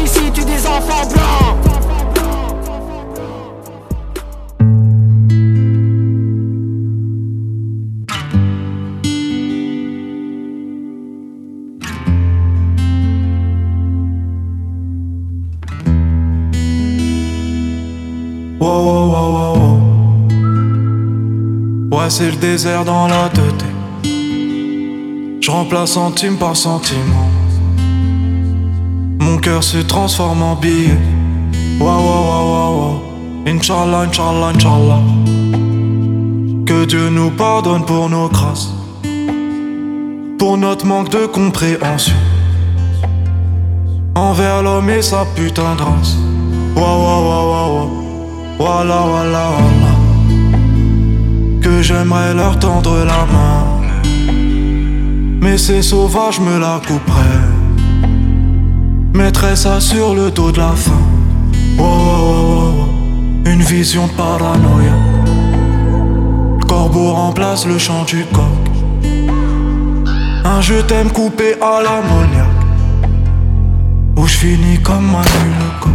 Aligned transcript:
Ici 0.00 0.30
tue 0.32 0.44
des 0.44 0.66
enfants 0.66 1.06
blancs. 1.08 1.56
Wow, 18.60 18.84
wow, 18.84 19.06
wow, 19.12 19.32
wow, 19.32 19.54
wow. 19.56 19.78
Ouais, 21.98 22.10
c'est 22.10 22.30
le 22.30 22.36
désert 22.36 22.84
dans 22.84 23.06
la 23.06 23.28
tête. 23.28 23.64
Je 25.40 25.50
remplace 25.50 25.92
centime 25.92 26.36
par 26.36 26.56
sentiment. 26.56 27.37
Cœur 29.48 29.64
se 29.64 29.78
transforme 29.78 30.42
en 30.42 30.56
billet. 30.56 30.98
Wow, 31.80 31.86
wow, 31.88 32.22
wow, 32.28 32.76
wow. 32.76 33.02
Inch'Allah, 33.46 34.00
Inch'Allah, 34.00 34.48
Inch'Allah. 34.54 35.00
Que 36.66 36.84
Dieu 36.84 37.08
nous 37.08 37.30
pardonne 37.30 37.82
pour 37.86 38.10
nos 38.10 38.28
grâces. 38.28 38.68
Pour 40.38 40.58
notre 40.58 40.84
manque 40.84 41.08
de 41.08 41.24
compréhension. 41.24 42.14
Envers 44.14 44.62
l'homme 44.62 44.90
et 44.90 45.00
sa 45.00 45.24
putain 45.34 45.74
de 45.76 45.82
race. 45.82 46.14
Wow, 46.76 46.98
wow, 47.04 47.22
wow, 47.28 47.46
wow. 47.54 47.90
Voilà, 48.58 49.00
voilà, 49.12 49.44
voilà. 49.56 49.94
Que 51.62 51.80
j'aimerais 51.80 52.34
leur 52.34 52.58
tendre 52.58 52.98
la 52.98 53.24
main. 53.34 53.64
Mais 55.40 55.56
ces 55.56 55.80
sauvages 55.80 56.38
me 56.38 56.58
la 56.58 56.82
couperaient. 56.86 57.47
Mettrais 59.18 59.56
ça 59.56 59.80
sur 59.80 60.14
le 60.14 60.30
dos 60.30 60.52
de 60.52 60.58
la 60.58 60.72
faim. 60.76 60.92
Wow, 61.76 61.86
wow, 61.86 61.90
wow, 61.90 62.70
wow. 62.78 62.88
Une 63.46 63.62
vision 63.62 64.06
de 64.06 64.12
paranoïa. 64.12 64.92
Le 66.60 66.64
corbeau 66.64 67.14
remplace 67.14 67.66
le 67.66 67.78
chant 67.78 68.04
du 68.04 68.24
coq. 68.32 68.44
Un 70.44 70.60
je 70.60 70.74
t'aime 70.82 71.10
coupé 71.10 71.56
à 71.60 71.82
l'ammoniaque. 71.82 72.62
Où 74.16 74.24
je 74.24 74.36
finis 74.36 74.78
comme 74.84 75.06
Manu 75.10 75.48
le 75.62 75.80
coq. 75.80 75.92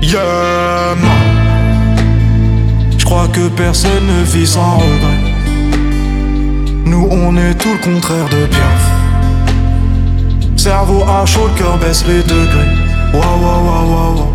Yeah. 0.00 0.94
Je 2.96 3.04
crois 3.04 3.26
que 3.32 3.48
personne 3.48 4.06
ne 4.06 4.22
vit 4.22 4.46
sans 4.46 4.76
regret. 4.76 5.32
Nous, 6.86 7.08
on 7.10 7.36
est 7.36 7.54
tout 7.54 7.72
le 7.72 7.78
contraire 7.92 8.28
de 8.28 8.46
Piaf. 8.46 8.91
Cerveau 10.56 11.02
à 11.02 11.26
chaud, 11.26 11.48
le 11.48 11.58
cœur 11.58 11.78
baisse 11.78 12.04
les 12.06 12.22
degrés. 12.22 12.72
Waouh, 13.12 13.42
waouh, 13.42 13.66
waouh, 13.66 14.16
waouh. 14.16 14.28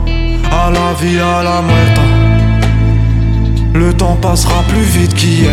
À 0.51 0.69
la 0.71 0.93
vie, 0.99 1.19
à 1.19 1.43
la 1.43 1.61
muerta. 1.61 2.01
Le 3.73 3.93
temps 3.93 4.17
passera 4.21 4.63
plus 4.67 4.81
vite 4.81 5.13
qu'hier. 5.13 5.51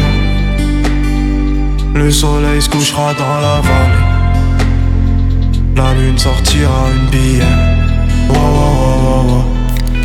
Le 1.95 2.11
soleil 2.11 2.61
se 2.61 2.69
couchera 2.69 3.15
dans 3.15 3.41
la 3.41 3.61
vallée. 3.61 4.05
La 5.77 5.95
lune 5.95 6.19
sortira 6.19 6.89
une 6.95 7.11
bière. 7.11 7.47
Waouh, 8.31 8.55
waouh, 8.57 9.45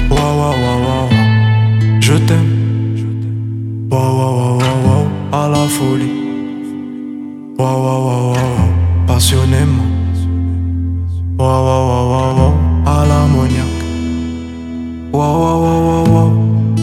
waouh, 0.10 0.38
waouh. 0.40 0.56
Waouh, 0.64 0.86
waouh. 0.86 1.10
Je 2.00 2.14
t'aime. 2.14 2.54
Waouh, 3.92 4.18
waouh, 4.18 4.58
waouh, 4.60 4.80
waouh. 4.88 5.08
À 5.32 5.50
la 5.50 5.68
folie. 5.68 6.14
Waouh, 7.58 7.84
waouh, 7.84 8.06
waouh, 8.06 8.34
waouh. 8.34 9.08
Passionnément. 9.08 9.99
Waouh, 11.40 11.64
waouh, 11.68 11.88
waouh, 11.90 12.12
waouh, 12.12 12.36
waouh. 12.40 12.56
À 12.86 13.06
l'ammoniaque. 13.08 13.84
Waouh, 15.14 15.40
waouh, 15.42 15.60
waouh, 15.64 15.84
waouh, 15.88 16.14
waouh. 16.14 16.34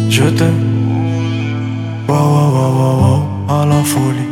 Je 0.08 0.24
t'aime. 0.38 0.60
Waouh, 2.08 2.28
waouh, 2.34 2.50
waouh, 2.56 2.78
waouh, 2.80 3.00
waouh. 3.02 3.22
À 3.50 3.66
la 3.66 3.78
folie. 3.84 4.30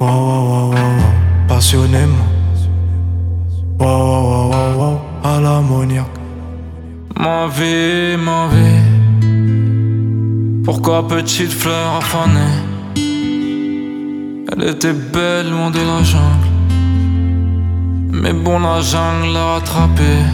Waouh, 0.00 0.08
waouh, 0.08 0.48
waouh, 0.48 0.70
waouh, 0.72 0.96
waouh. 0.96 1.46
Passionnément. 1.46 2.28
Waouh, 3.78 4.00
waouh, 4.00 4.24
waouh, 4.30 4.50
waouh, 4.50 4.78
waouh. 4.80 4.98
À 5.24 5.40
l'ammoniaque. 5.40 6.16
Ma 7.18 7.48
vie, 7.48 8.16
ma 8.16 8.48
vie. 8.48 8.80
Pourquoi 10.64 11.06
petite 11.06 11.52
fleur 11.52 11.96
affanée 11.98 12.56
Elle 14.50 14.70
était 14.70 14.94
belle 14.94 15.50
loin 15.50 15.70
de 15.70 15.80
la 15.80 16.02
jungle. 16.02 16.49
Mais 18.12 18.32
bon, 18.32 18.58
la 18.58 18.80
jungle 18.80 19.32
l'a 19.32 19.54
rattrapée. 19.54 20.24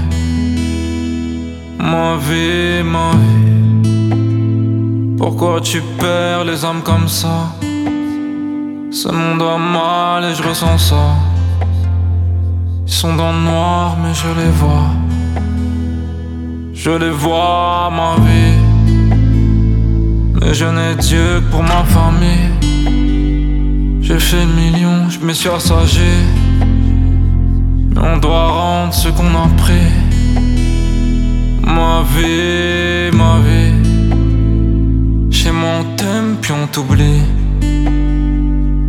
Ma 1.78 2.16
vie, 2.16 2.82
ma 2.82 3.10
vie. 3.12 5.16
Pourquoi 5.18 5.60
tu 5.60 5.82
perds 5.98 6.44
les 6.44 6.64
âmes 6.64 6.82
comme 6.82 7.08
ça? 7.08 7.52
Ce 8.90 9.08
monde 9.08 9.42
a 9.42 9.58
mal 9.58 10.24
et 10.24 10.34
je 10.34 10.42
ressens 10.42 10.78
ça. 10.78 11.16
Ils 12.86 12.92
sont 12.92 13.14
dans 13.14 13.32
le 13.32 13.40
noir, 13.40 13.96
mais 14.02 14.14
je 14.14 14.28
les 14.40 14.50
vois. 14.50 14.90
Je 16.72 16.90
les 16.90 17.10
vois, 17.10 17.90
ma 17.90 18.16
vie. 18.24 18.56
Mais 20.40 20.54
je 20.54 20.66
n'ai 20.66 20.94
Dieu 20.96 21.40
que 21.40 21.50
pour 21.50 21.62
ma 21.62 21.84
famille. 21.84 22.50
J'ai 24.00 24.18
fait 24.18 24.44
le 24.44 24.52
million, 24.52 25.10
je 25.10 25.18
me 25.18 25.32
suis 25.32 25.48
assagé. 25.48 26.24
On 27.98 28.18
doit 28.18 28.48
rendre 28.48 28.92
ce 28.92 29.08
qu'on 29.08 29.34
a 29.34 29.48
pris. 29.56 29.92
Ma 31.62 32.02
vie, 32.14 33.10
ma 33.16 33.38
vie. 33.46 33.74
Chez 35.30 35.50
moi 35.50 35.70
on 35.80 35.84
t'aime, 35.96 36.36
puis 36.40 36.52
on 36.52 36.66
t'oublie. 36.66 37.22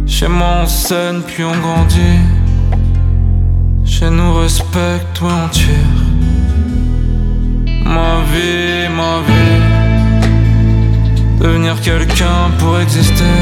Chez 0.06 0.28
moi 0.28 0.62
on 0.64 0.68
scène, 0.68 1.22
puis 1.26 1.44
on 1.44 1.56
grandit. 1.60 2.20
Chez 3.86 4.10
nous 4.10 4.34
respecte, 4.36 5.22
ouais 5.22 5.32
on 5.46 5.48
tire. 5.50 5.98
Ma 7.86 8.22
vie, 8.32 8.90
ma 9.00 9.22
vie. 9.28 9.62
Devenir 11.40 11.80
quelqu'un 11.82 12.52
pour 12.58 12.80
exister. 12.80 13.40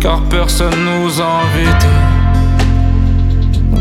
Car 0.00 0.20
personne 0.22 0.84
nous 0.84 1.20
a 1.20 1.42
invités. 1.44 2.03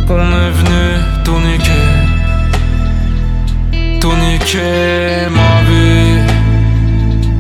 On 0.10 0.16
est 0.16 0.52
venu 0.52 0.84
tout 1.24 1.40
niquer. 1.40 1.88
Tout 4.02 4.16
niquer, 4.16 5.30
ma 5.32 5.62
vie. 5.70 6.20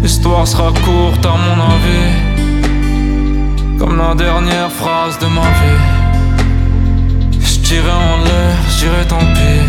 L'histoire 0.02 0.48
sera 0.48 0.72
courte 0.86 1.26
à 1.26 1.36
mon 1.46 1.62
avis. 1.74 2.12
Comme 3.78 3.98
la 3.98 4.16
dernière 4.16 4.72
phrase 4.72 5.20
de 5.20 5.26
ma 5.28 5.42
vie. 5.60 5.82
Je 7.42 7.60
tirais 7.60 7.92
en 7.92 8.18
l'air, 8.24 8.56
je 8.70 8.78
dirais 8.86 9.06
tant 9.08 9.26
pis. 9.36 9.64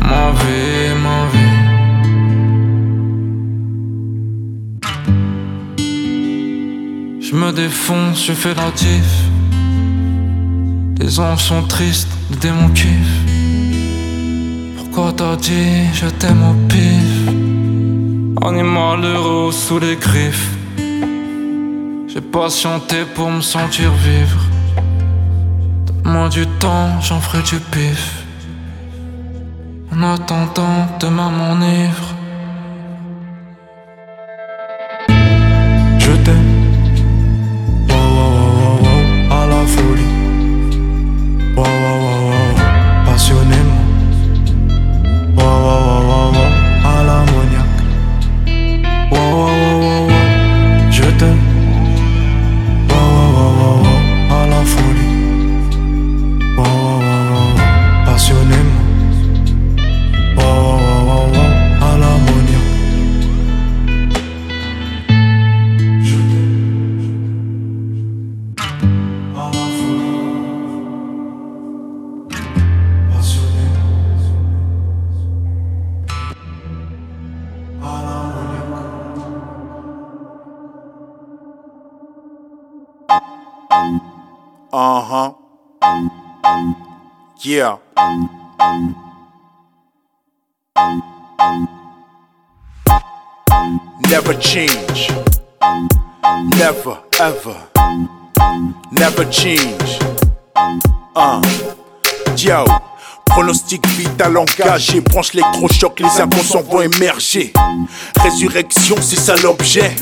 Ma 0.00 0.30
vie, 0.40 0.94
ma 1.06 1.26
vie. 1.32 1.56
Je 7.20 7.32
me 7.34 7.50
défonce, 7.52 8.24
je 8.26 8.32
fais 8.32 8.54
l'atif. 8.54 9.31
Les 11.02 11.18
anges 11.18 11.42
sont 11.42 11.64
tristes, 11.64 12.06
démons 12.40 12.68
kiffent. 12.68 13.24
Pourquoi 14.76 15.12
t'as 15.12 15.34
dit 15.34 15.92
je 15.92 16.06
t'aime 16.06 16.44
au 16.50 16.54
pif? 16.68 17.10
Animal 18.40 19.04
heureux 19.04 19.50
sous 19.50 19.80
les 19.80 19.96
griffes. 19.96 20.52
J'ai 22.06 22.20
patienté 22.20 22.98
pour 23.16 23.28
me 23.32 23.40
sentir 23.40 23.90
vivre. 23.94 24.42
Donne-moi 25.86 26.28
du 26.28 26.46
temps, 26.60 27.00
j'en 27.00 27.20
ferai 27.20 27.42
du 27.42 27.58
pif. 27.72 28.22
En 29.92 30.04
attendant, 30.04 30.86
demain 31.00 31.30
m'enivre. 31.30 31.71
Yeah. 87.52 87.76
Never 94.08 94.32
change. 94.40 95.10
Never, 96.56 96.98
ever. 97.20 97.68
Never 98.90 99.24
change. 99.30 99.98
Uh. 101.14 101.42
Yo. 102.38 102.91
Pronostic 103.32 103.86
vital 103.88 104.36
engagé, 104.36 105.00
branche 105.00 105.32
l'électrochoc, 105.32 106.00
les 106.00 106.20
inconscients 106.20 106.62
vont 106.62 106.82
émerger. 106.82 107.52
Résurrection, 108.20 108.96
c'est 109.00 109.18
ça 109.18 109.34
l'objet. 109.42 109.96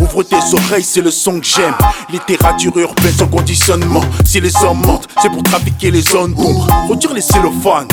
Ouvre 0.00 0.24
tes 0.24 0.36
oreilles, 0.52 0.82
c'est 0.82 1.00
le 1.00 1.12
son 1.12 1.38
que 1.38 1.46
j'aime. 1.46 1.74
Littérature 2.10 2.76
urbaine 2.76 3.14
sans 3.16 3.28
conditionnement. 3.28 4.02
Si 4.24 4.40
les 4.40 4.54
hommes 4.64 4.84
mentent, 4.84 5.06
c'est 5.22 5.30
pour 5.30 5.44
trafiquer 5.44 5.92
les 5.92 6.02
zones 6.02 6.34
d'ombre. 6.34 6.66
Retire 6.88 7.14
les 7.14 7.20
cellophanes. 7.20 7.86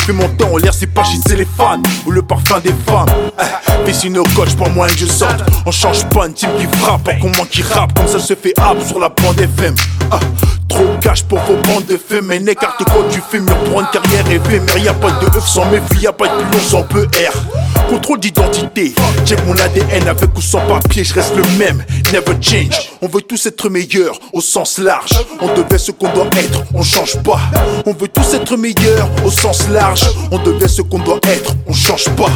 Fait 0.00 0.12
mon 0.12 0.28
temps 0.28 0.52
en 0.52 0.58
l'air, 0.58 0.74
c'est 0.74 0.86
pas 0.86 1.02
chez 1.02 1.34
les 1.34 1.46
fans 1.46 1.80
ou 2.04 2.10
le 2.10 2.20
parfum 2.20 2.60
des 2.60 2.74
femmes. 2.86 3.06
Eh, 3.40 3.90
Fais 3.90 4.06
une 4.06 4.22
coach 4.34 4.54
pour 4.54 4.68
moi 4.68 4.86
que 4.86 4.98
je 4.98 5.06
sorte. 5.06 5.42
On 5.64 5.70
change 5.70 6.04
pas 6.10 6.26
une 6.26 6.34
team 6.34 6.50
qui 6.58 6.66
frappe, 6.78 7.08
encore 7.08 7.30
moins 7.36 7.46
qui 7.50 7.62
rappe. 7.62 7.94
Comme 7.94 8.06
ça 8.06 8.18
se 8.18 8.34
fait 8.34 8.52
hap 8.58 8.82
sur 8.86 8.98
la 8.98 9.08
bande 9.08 9.40
FM. 9.40 9.74
Ah, 10.10 10.20
trop 10.68 10.84
cash 11.00 11.22
pour 11.24 11.38
vos 11.40 11.56
bandes 11.56 11.86
de 11.86 11.96
faits, 11.96 12.22
mais 12.22 12.38
n'écarte 12.38 12.84
quoi 12.84 13.04
fais 13.30 13.40
mieux 13.40 13.54
pour 13.64 13.80
une 13.80 13.86
carrière 13.86 14.30
éphémère. 14.30 14.78
Y 14.78 14.88
a 14.88 14.94
pas 14.94 15.10
de 15.10 15.26
œuf 15.26 15.48
sans 15.48 15.64
méfie, 15.70 16.02
y 16.02 16.06
a 16.06 16.12
pas 16.12 16.28
de 16.28 16.42
pilon 16.42 16.62
sans 16.62 16.82
PR. 16.82 17.63
Contrôle 17.88 18.20
d'identité, 18.20 18.94
check 19.24 19.44
mon 19.46 19.56
ADN 19.56 20.08
avec 20.08 20.36
ou 20.36 20.40
sans 20.40 20.60
papier, 20.60 21.04
je 21.04 21.14
reste 21.14 21.36
le 21.36 21.42
même, 21.58 21.84
never 22.12 22.36
change. 22.40 22.90
On 23.02 23.08
veut 23.08 23.20
tous 23.22 23.46
être 23.46 23.68
meilleurs 23.68 24.18
au 24.32 24.40
sens 24.40 24.78
large. 24.78 25.12
On 25.40 25.54
devait 25.54 25.78
ce 25.78 25.90
qu'on 25.90 26.12
doit 26.12 26.28
être, 26.36 26.64
on 26.72 26.82
change 26.82 27.16
pas. 27.22 27.40
On 27.86 27.92
veut 27.92 28.08
tous 28.08 28.34
être 28.34 28.56
meilleurs 28.56 29.08
au 29.24 29.30
sens 29.30 29.68
large. 29.68 30.04
On 30.30 30.38
devait 30.38 30.68
ce 30.68 30.82
qu'on 30.82 30.98
doit 30.98 31.20
être, 31.24 31.54
on 31.66 31.72
change 31.72 32.08
pas. 32.10 32.30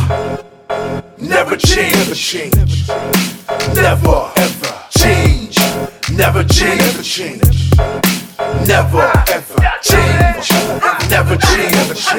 Never 1.21 1.59
change. 1.59 2.49
Never 3.75 4.31
ever 4.37 4.75
change. 4.97 5.59
Never 6.13 6.45
change. 6.53 7.41
Never 8.67 9.11
ever 9.29 9.59
change. 9.83 10.53
Never 11.11 11.39
change. 11.39 12.11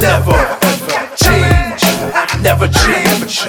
Never 0.00 0.34
ever 0.34 0.80
change. 0.80 0.93
Never 2.44 2.70
change. 2.70 3.48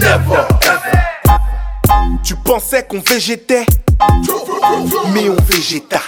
Never 0.00 0.44
ever. 0.62 1.38
Tu 2.24 2.34
pensais 2.34 2.84
qu'on 2.84 2.98
végétait 2.98 3.64
mais 5.12 5.28
on 5.28 5.36
végéta. 5.44 6.00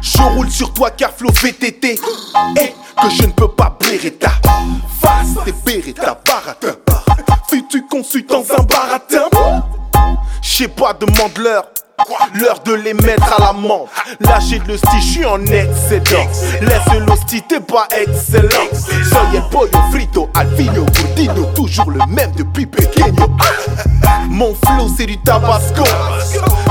Je 0.00 0.22
roule 0.22 0.48
sur 0.48 0.72
toi 0.72 0.92
car 0.92 1.10
flow 1.10 1.30
VTT 1.32 1.98
et 2.60 2.74
que 3.02 3.10
je 3.10 3.26
ne 3.26 3.32
peux 3.32 3.48
pas 3.48 3.76
Beretta. 3.80 4.30
Face 5.00 5.44
tes 5.44 5.52
Beretta, 5.66 6.16
baratin. 6.24 6.76
Fus-tu 7.48 7.84
conçu 7.88 8.22
dans 8.22 8.44
un 8.56 8.62
baratin? 8.62 9.28
Je 10.42 10.48
sais 10.48 10.68
pas, 10.68 10.92
demande-leur. 10.92 11.64
L'heure 12.34 12.60
de 12.64 12.74
les 12.74 12.94
mettre 12.94 13.32
à 13.34 13.40
l'amende. 13.40 13.86
Lâcher 14.20 14.58
de 14.58 14.68
l'hostie, 14.68 15.00
je 15.00 15.12
suis 15.12 15.24
en 15.24 15.40
excédent. 15.46 16.26
Laisse 16.60 16.84
t'es 17.48 17.60
pas 17.60 17.86
excellent. 17.90 18.68
Soy 18.72 19.36
el 19.36 19.42
pollo 19.50 19.70
frito, 19.90 20.28
alvino, 20.34 20.84
gordino, 20.84 21.46
toujours 21.54 21.90
le 21.90 21.98
même 22.08 22.32
depuis 22.36 22.66
pequeño. 22.66 23.26
Mon 24.28 24.54
flow, 24.54 24.88
c'est 24.96 25.06
du 25.06 25.18
tabasco. 25.18 25.84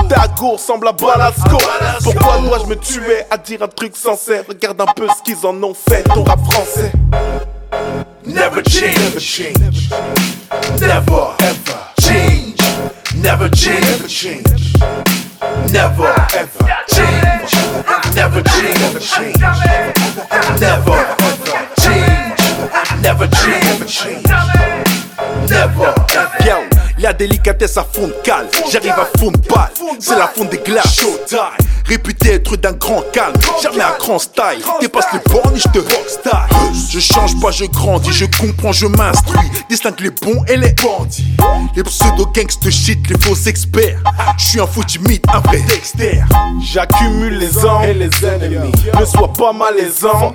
Ta 0.09 0.27
go 0.37 0.51
ressemble 0.51 0.87
à 0.87 0.91
Balasco. 0.91 1.57
Pourquoi 2.03 2.39
dois-je 2.39 2.65
me 2.65 2.75
tuer 2.75 3.23
à 3.31 3.37
dire 3.37 3.63
un 3.63 3.67
truc 3.67 3.95
sincère? 3.95 4.43
Regarde 4.47 4.81
un 4.81 4.93
peu 4.93 5.07
ce 5.07 5.23
qu'ils 5.23 5.45
en 5.45 5.55
ont 5.63 5.73
fait, 5.73 6.03
ton 6.03 6.23
rap 6.23 6.39
français. 6.51 6.91
Never 8.25 8.63
change. 8.67 9.89
Never 10.79 11.33
ever 11.39 11.92
change. 12.13 12.57
Never 13.15 13.49
change. 13.49 14.73
Never 15.71 16.13
ever 16.35 16.65
change. 16.93 17.53
Never 18.15 18.43
change. 18.43 19.39
Never 20.59 20.99
ever 21.25 21.67
change. 21.81 22.41
Never 23.01 23.27
change. 23.27 24.29
Never 25.49 25.93
ever. 26.15 26.45
Yo, 26.45 26.57
la 26.99 27.13
délicatesse 27.13 27.77
à 27.77 27.83
fond 27.83 28.07
de 28.07 28.15
cale. 28.23 28.47
J'arrive 28.71 28.91
à 28.91 29.07
fond 29.17 29.31
de 29.31 29.37
balle. 29.37 29.71
C'est 29.99 30.17
la 30.17 30.27
fonte 30.27 30.49
des 30.49 30.59
glaces. 30.59 30.95
Showtime. 30.95 31.72
Réputé 31.85 32.33
être 32.33 32.55
d'un 32.55 32.71
grand 32.73 33.03
calme. 33.11 33.35
Jamais 33.61 33.83
un 33.83 33.97
grand 33.99 34.19
style. 34.19 34.63
Dépasse 34.79 35.05
les 35.13 35.19
bornes 35.31 35.55
et 35.55 35.59
je 35.59 35.67
te 35.69 35.79
rockstyle. 35.79 36.89
Je 36.89 36.99
change 36.99 37.39
pas, 37.39 37.51
je 37.51 37.65
grandis. 37.65 38.13
Je 38.13 38.25
comprends, 38.25 38.71
je 38.71 38.87
m'instruis. 38.87 39.49
Distingue 39.69 39.99
les 39.99 40.09
bons 40.09 40.43
et 40.47 40.57
les 40.57 40.73
bandits. 40.73 41.35
Les 41.75 41.83
pseudo-gangs 41.83 42.59
de 42.61 42.69
shit, 42.69 43.09
les 43.09 43.19
faux 43.19 43.35
experts. 43.47 43.99
Je 44.37 44.43
suis 44.43 44.59
un 44.59 44.67
fou 44.67 44.83
timide, 44.83 45.21
un 45.33 45.39
vrai 45.39 45.61
Dexter. 45.67 46.23
J'accumule 46.61 47.37
les 47.37 47.65
ans 47.65 47.81
et 47.81 47.93
les 47.93 48.09
ennemis. 48.25 48.71
Ne 48.99 49.05
sois 49.05 49.31
pas 49.33 49.53
malaisant. 49.53 50.33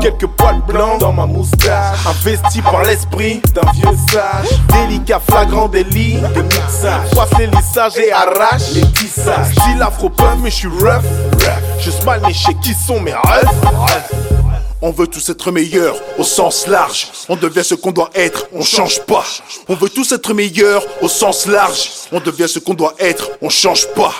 Quelques 0.00 0.26
poils 0.26 0.62
blancs 0.66 0.98
dans 1.00 1.12
ma 1.12 1.26
moustache. 1.26 1.98
Investi 2.06 2.62
par 2.62 2.82
l'esprit 2.82 3.40
d'un 3.54 3.70
vieux 3.72 3.96
sage. 4.10 4.48
Délicat, 4.68 5.20
flagrant 5.20 5.68
délit 5.68 6.16
de 6.34 6.42
mixage. 6.42 7.08
Froisse 7.12 7.30
les 7.38 7.46
lissages 7.46 7.96
et 7.98 8.12
arrache 8.12 8.72
les 8.74 8.86
tissages. 8.92 9.52
Style 9.52 9.82
afro 9.82 10.10
mais 10.40 10.50
je 10.50 10.56
suis 10.56 10.68
rough. 10.68 11.02
Je 11.80 11.90
smile, 11.90 12.20
mais 12.26 12.34
sais 12.34 12.54
qui 12.62 12.74
sont 12.74 13.00
mes 13.00 13.14
refs. 13.14 13.44
On 14.80 14.90
veut 14.90 15.06
tous 15.06 15.28
être 15.28 15.52
meilleurs 15.52 15.96
au 16.18 16.24
sens 16.24 16.66
large. 16.66 17.08
On 17.28 17.36
devient 17.36 17.64
ce 17.64 17.74
qu'on 17.74 17.92
doit 17.92 18.10
être, 18.14 18.46
on 18.52 18.62
change 18.62 19.00
pas. 19.02 19.24
On 19.68 19.74
veut 19.74 19.88
tous 19.88 20.10
être 20.12 20.34
meilleurs 20.34 20.84
au 21.00 21.08
sens 21.08 21.46
large. 21.46 21.88
On 22.10 22.20
devient 22.20 22.48
ce 22.48 22.58
qu'on 22.58 22.74
doit 22.74 22.94
être, 22.98 23.30
on 23.40 23.48
change 23.48 23.86
pas. 23.94 24.12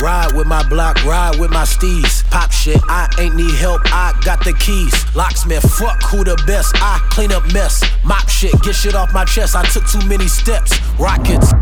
Ride 0.00 0.32
with 0.34 0.46
my 0.46 0.66
block, 0.68 1.04
ride 1.04 1.38
with 1.38 1.50
my 1.50 1.62
steez. 1.62 2.28
Pop 2.30 2.50
shit, 2.52 2.80
I 2.88 3.08
ain't 3.18 3.36
need 3.36 3.54
help, 3.56 3.82
I 3.86 4.12
got 4.24 4.44
the 4.44 4.52
keys. 4.54 4.94
Locksmith, 5.14 5.62
fuck 5.78 6.02
who 6.04 6.24
the 6.24 6.40
best, 6.46 6.74
I 6.76 6.98
clean 7.10 7.32
up 7.32 7.44
mess. 7.52 7.82
Mop 8.04 8.28
shit, 8.28 8.52
get 8.62 8.74
shit 8.74 8.94
off 8.94 9.12
my 9.12 9.24
chest, 9.24 9.56
I 9.56 9.64
took 9.64 9.86
too 9.86 10.04
many 10.06 10.28
steps. 10.28 10.78
Rockets. 10.98 11.52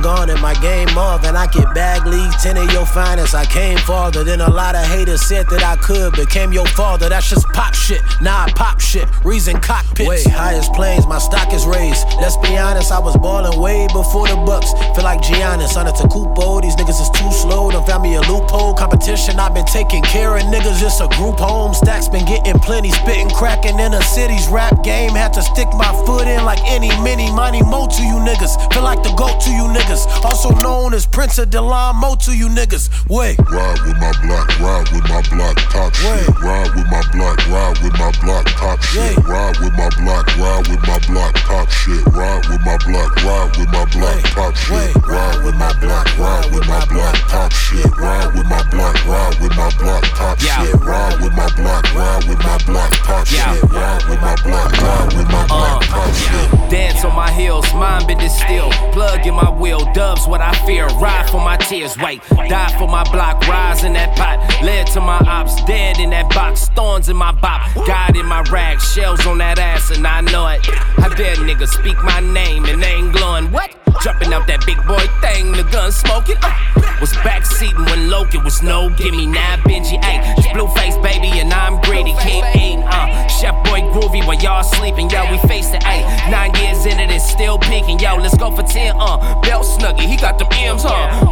Gone 0.00 0.30
and 0.30 0.40
my 0.40 0.54
game 0.60 0.96
off. 0.96 1.24
And 1.24 1.36
I 1.36 1.46
get 1.46 1.72
bag 1.74 2.06
league 2.06 2.32
10 2.42 2.56
of 2.56 2.72
your 2.72 2.86
finest. 2.86 3.34
I 3.34 3.44
came 3.46 3.78
farther 3.78 4.24
than 4.24 4.40
a 4.40 4.50
lot 4.50 4.74
of 4.74 4.84
haters 4.84 5.26
said 5.26 5.48
that 5.50 5.62
I 5.62 5.76
could. 5.76 6.12
Became 6.14 6.52
your 6.52 6.66
father, 6.68 7.08
that's 7.08 7.28
just 7.28 7.46
pop 7.48 7.74
shit. 7.74 8.02
Nah, 8.20 8.46
pop 8.54 8.80
shit. 8.80 9.08
Reason 9.24 9.58
cockpits. 9.60 10.08
Way 10.08 10.22
highest 10.24 10.72
planes, 10.72 11.06
my 11.06 11.18
stock 11.18 11.52
is 11.52 11.66
raised. 11.66 12.04
Let's 12.20 12.36
be 12.38 12.56
honest, 12.56 12.92
I 12.92 12.98
was 12.98 13.16
balling 13.16 13.58
way 13.60 13.86
before 13.92 14.28
the 14.28 14.36
Bucks. 14.36 14.72
Feel 14.94 15.04
like 15.04 15.20
Giannis 15.20 15.76
on 15.76 15.86
a 15.86 15.92
Takupo. 15.92 16.62
These 16.62 16.76
niggas 16.76 17.00
is 17.00 17.10
too 17.10 17.30
slow. 17.32 17.70
Don't 17.70 17.86
found 17.86 18.02
me 18.02 18.14
a 18.14 18.20
loophole. 18.22 18.74
Competition, 18.74 19.38
I've 19.40 19.54
been 19.54 19.66
taking 19.66 20.02
care 20.02 20.36
of 20.36 20.42
niggas. 20.42 20.82
It's 20.82 21.00
a 21.00 21.08
group 21.16 21.38
home. 21.38 21.74
Stacks 21.74 22.08
been 22.08 22.24
getting 22.24 22.58
plenty. 22.60 22.90
Spitting, 22.90 23.30
cracking 23.30 23.78
in 23.78 23.92
the 23.92 24.02
city's 24.02 24.46
rap 24.48 24.82
game. 24.84 25.10
Had 25.10 25.32
to 25.34 25.42
stick 25.42 25.68
my 25.74 25.92
foot 26.06 26.26
in 26.28 26.44
like 26.44 26.60
any 26.66 26.88
mini 27.02 27.30
money 27.32 27.62
mo 27.62 27.86
to 27.86 28.02
you 28.02 28.18
niggas. 28.20 28.56
Feel 28.72 28.82
like 28.82 29.02
the 29.02 29.12
goat 29.16 29.40
to 29.42 29.50
you 29.50 29.64
niggas. 29.64 29.87
Also 29.88 30.50
known 30.60 30.92
as 30.92 31.06
Prince 31.06 31.38
of 31.38 31.48
Delon 31.48 31.94
Mo 31.94 32.14
to 32.16 32.36
you 32.36 32.48
niggas. 32.48 32.90
Wait. 33.08 33.38
Ride 33.38 33.80
with 33.86 33.96
my 33.96 34.12
block, 34.20 34.60
ride 34.60 34.88
with 34.92 35.08
my 35.08 35.22
block, 35.32 35.56
top 35.72 35.94
shit. 35.94 36.28
Ride 36.44 36.68
with 36.76 36.84
my 36.92 37.00
block, 37.12 37.40
ride 37.48 37.78
with 37.80 37.96
my 37.96 38.12
block, 38.20 38.44
top 38.52 38.82
shit. 38.82 39.16
Ride 39.24 39.56
with 39.60 39.72
my 39.72 39.88
block, 39.96 40.28
ride 40.36 40.68
with 40.68 40.82
my 40.84 40.98
block, 41.08 41.34
top 41.36 41.70
shit. 41.70 42.04
Ride 42.12 42.44
with 42.52 42.60
my 42.68 42.76
block, 42.84 43.16
ride 43.24 43.56
with 43.56 43.72
my 43.72 43.88
block, 43.88 44.20
top 44.36 44.54
shit. 44.54 44.94
Ride 45.08 45.40
with 45.42 45.56
my 45.56 45.72
block, 45.80 46.18
ride 46.18 46.52
with 46.52 46.68
my 46.68 46.84
block, 46.84 47.16
top 47.32 47.52
shit. 47.52 47.88
Ride 47.96 48.34
with 48.36 48.44
my 48.44 48.62
block, 48.68 48.92
ride 49.00 49.40
with 49.40 49.56
my 49.56 49.64
block, 49.80 50.04
top 50.12 50.38
shit. 50.38 50.74
Ride 50.84 51.16
with 51.22 51.32
my 51.32 51.48
block, 51.56 51.94
ride 51.94 52.24
with 52.28 52.38
my 52.44 52.58
block, 52.68 52.92
top 52.92 53.26
shit. 53.26 53.62
Ride 53.72 54.04
with 54.04 54.20
my 54.20 54.36
block, 54.44 54.70
ride 54.84 55.12
with 55.16 55.28
my 55.32 55.46
block, 55.46 55.82
top 55.84 56.12
shit. 56.12 56.70
Dance 56.70 57.04
on 57.04 57.16
my 57.16 57.32
heels, 57.32 57.72
mind 57.72 58.06
been 58.06 58.18
still. 58.28 58.70
Plug 58.92 59.26
in 59.26 59.34
my 59.34 59.50
wheel, 59.50 59.77
dubs 59.92 60.26
what 60.26 60.40
I 60.40 60.52
fear. 60.66 60.86
Ride 60.86 61.28
for 61.30 61.40
my 61.40 61.56
tears, 61.56 61.96
wait. 61.98 62.22
Die 62.30 62.78
for 62.78 62.88
my 62.88 63.04
block, 63.10 63.46
rise 63.48 63.84
in 63.84 63.92
that 63.94 64.16
pot. 64.16 64.38
Led 64.62 64.86
to 64.88 65.00
my 65.00 65.18
ops, 65.26 65.62
dead 65.64 65.98
in 65.98 66.10
that 66.10 66.28
box. 66.30 66.68
Thorns 66.70 67.08
in 67.08 67.16
my 67.16 67.32
bop, 67.32 67.74
God 67.86 68.16
in 68.16 68.26
my 68.26 68.42
rag. 68.50 68.80
Shells 68.80 69.26
on 69.26 69.38
that 69.38 69.58
ass, 69.58 69.90
and 69.90 70.06
I 70.06 70.20
know 70.20 70.46
it. 70.48 70.60
I 70.98 71.12
dare 71.16 71.36
niggas 71.36 71.68
speak 71.68 71.96
my 72.02 72.20
name, 72.20 72.64
and 72.64 72.82
they 72.82 72.94
ain't 72.94 73.12
glowing. 73.12 73.50
What? 73.50 73.74
Jumping 74.02 74.32
out 74.32 74.46
that 74.46 74.64
big 74.64 74.78
boy 74.86 75.02
thing, 75.20 75.52
the 75.52 75.64
gun 75.64 75.90
smoking. 75.90 76.36
Uh, 76.42 76.54
was 77.00 77.12
backseating 77.26 77.84
when 77.86 78.10
Loki 78.10 78.38
was 78.38 78.62
no 78.62 78.90
gimme. 78.90 79.26
Now 79.26 79.56
Benji, 79.66 80.00
ayy. 80.02 80.38
It's 80.38 80.46
blue 80.52 80.68
face, 80.74 80.96
baby, 80.98 81.30
and 81.40 81.52
I'm 81.52 81.80
greedy. 81.82 82.14
Keep 82.22 82.44
eating, 82.54 82.82
uh. 82.82 83.26
Chef 83.26 83.54
boy 83.64 83.80
groovy 83.94 84.26
while 84.26 84.38
y'all 84.38 84.62
sleeping. 84.62 85.10
Yo, 85.10 85.30
we 85.30 85.38
face 85.48 85.72
it, 85.72 85.82
ayy. 85.82 86.02
Nine 86.30 86.54
years 86.62 86.86
in 86.86 86.98
it, 87.00 87.10
it's 87.10 87.28
still 87.28 87.58
peaking. 87.58 87.98
Yo, 87.98 88.16
let's 88.16 88.36
go 88.36 88.50
for 88.54 88.62
10, 88.62 88.94
uh. 88.98 89.40
Belt 89.40 89.64
snuggie, 89.68 90.06
he 90.06 90.16
got 90.16 90.38
them 90.38 90.48
M's, 90.52 90.82
huh? 90.82 91.27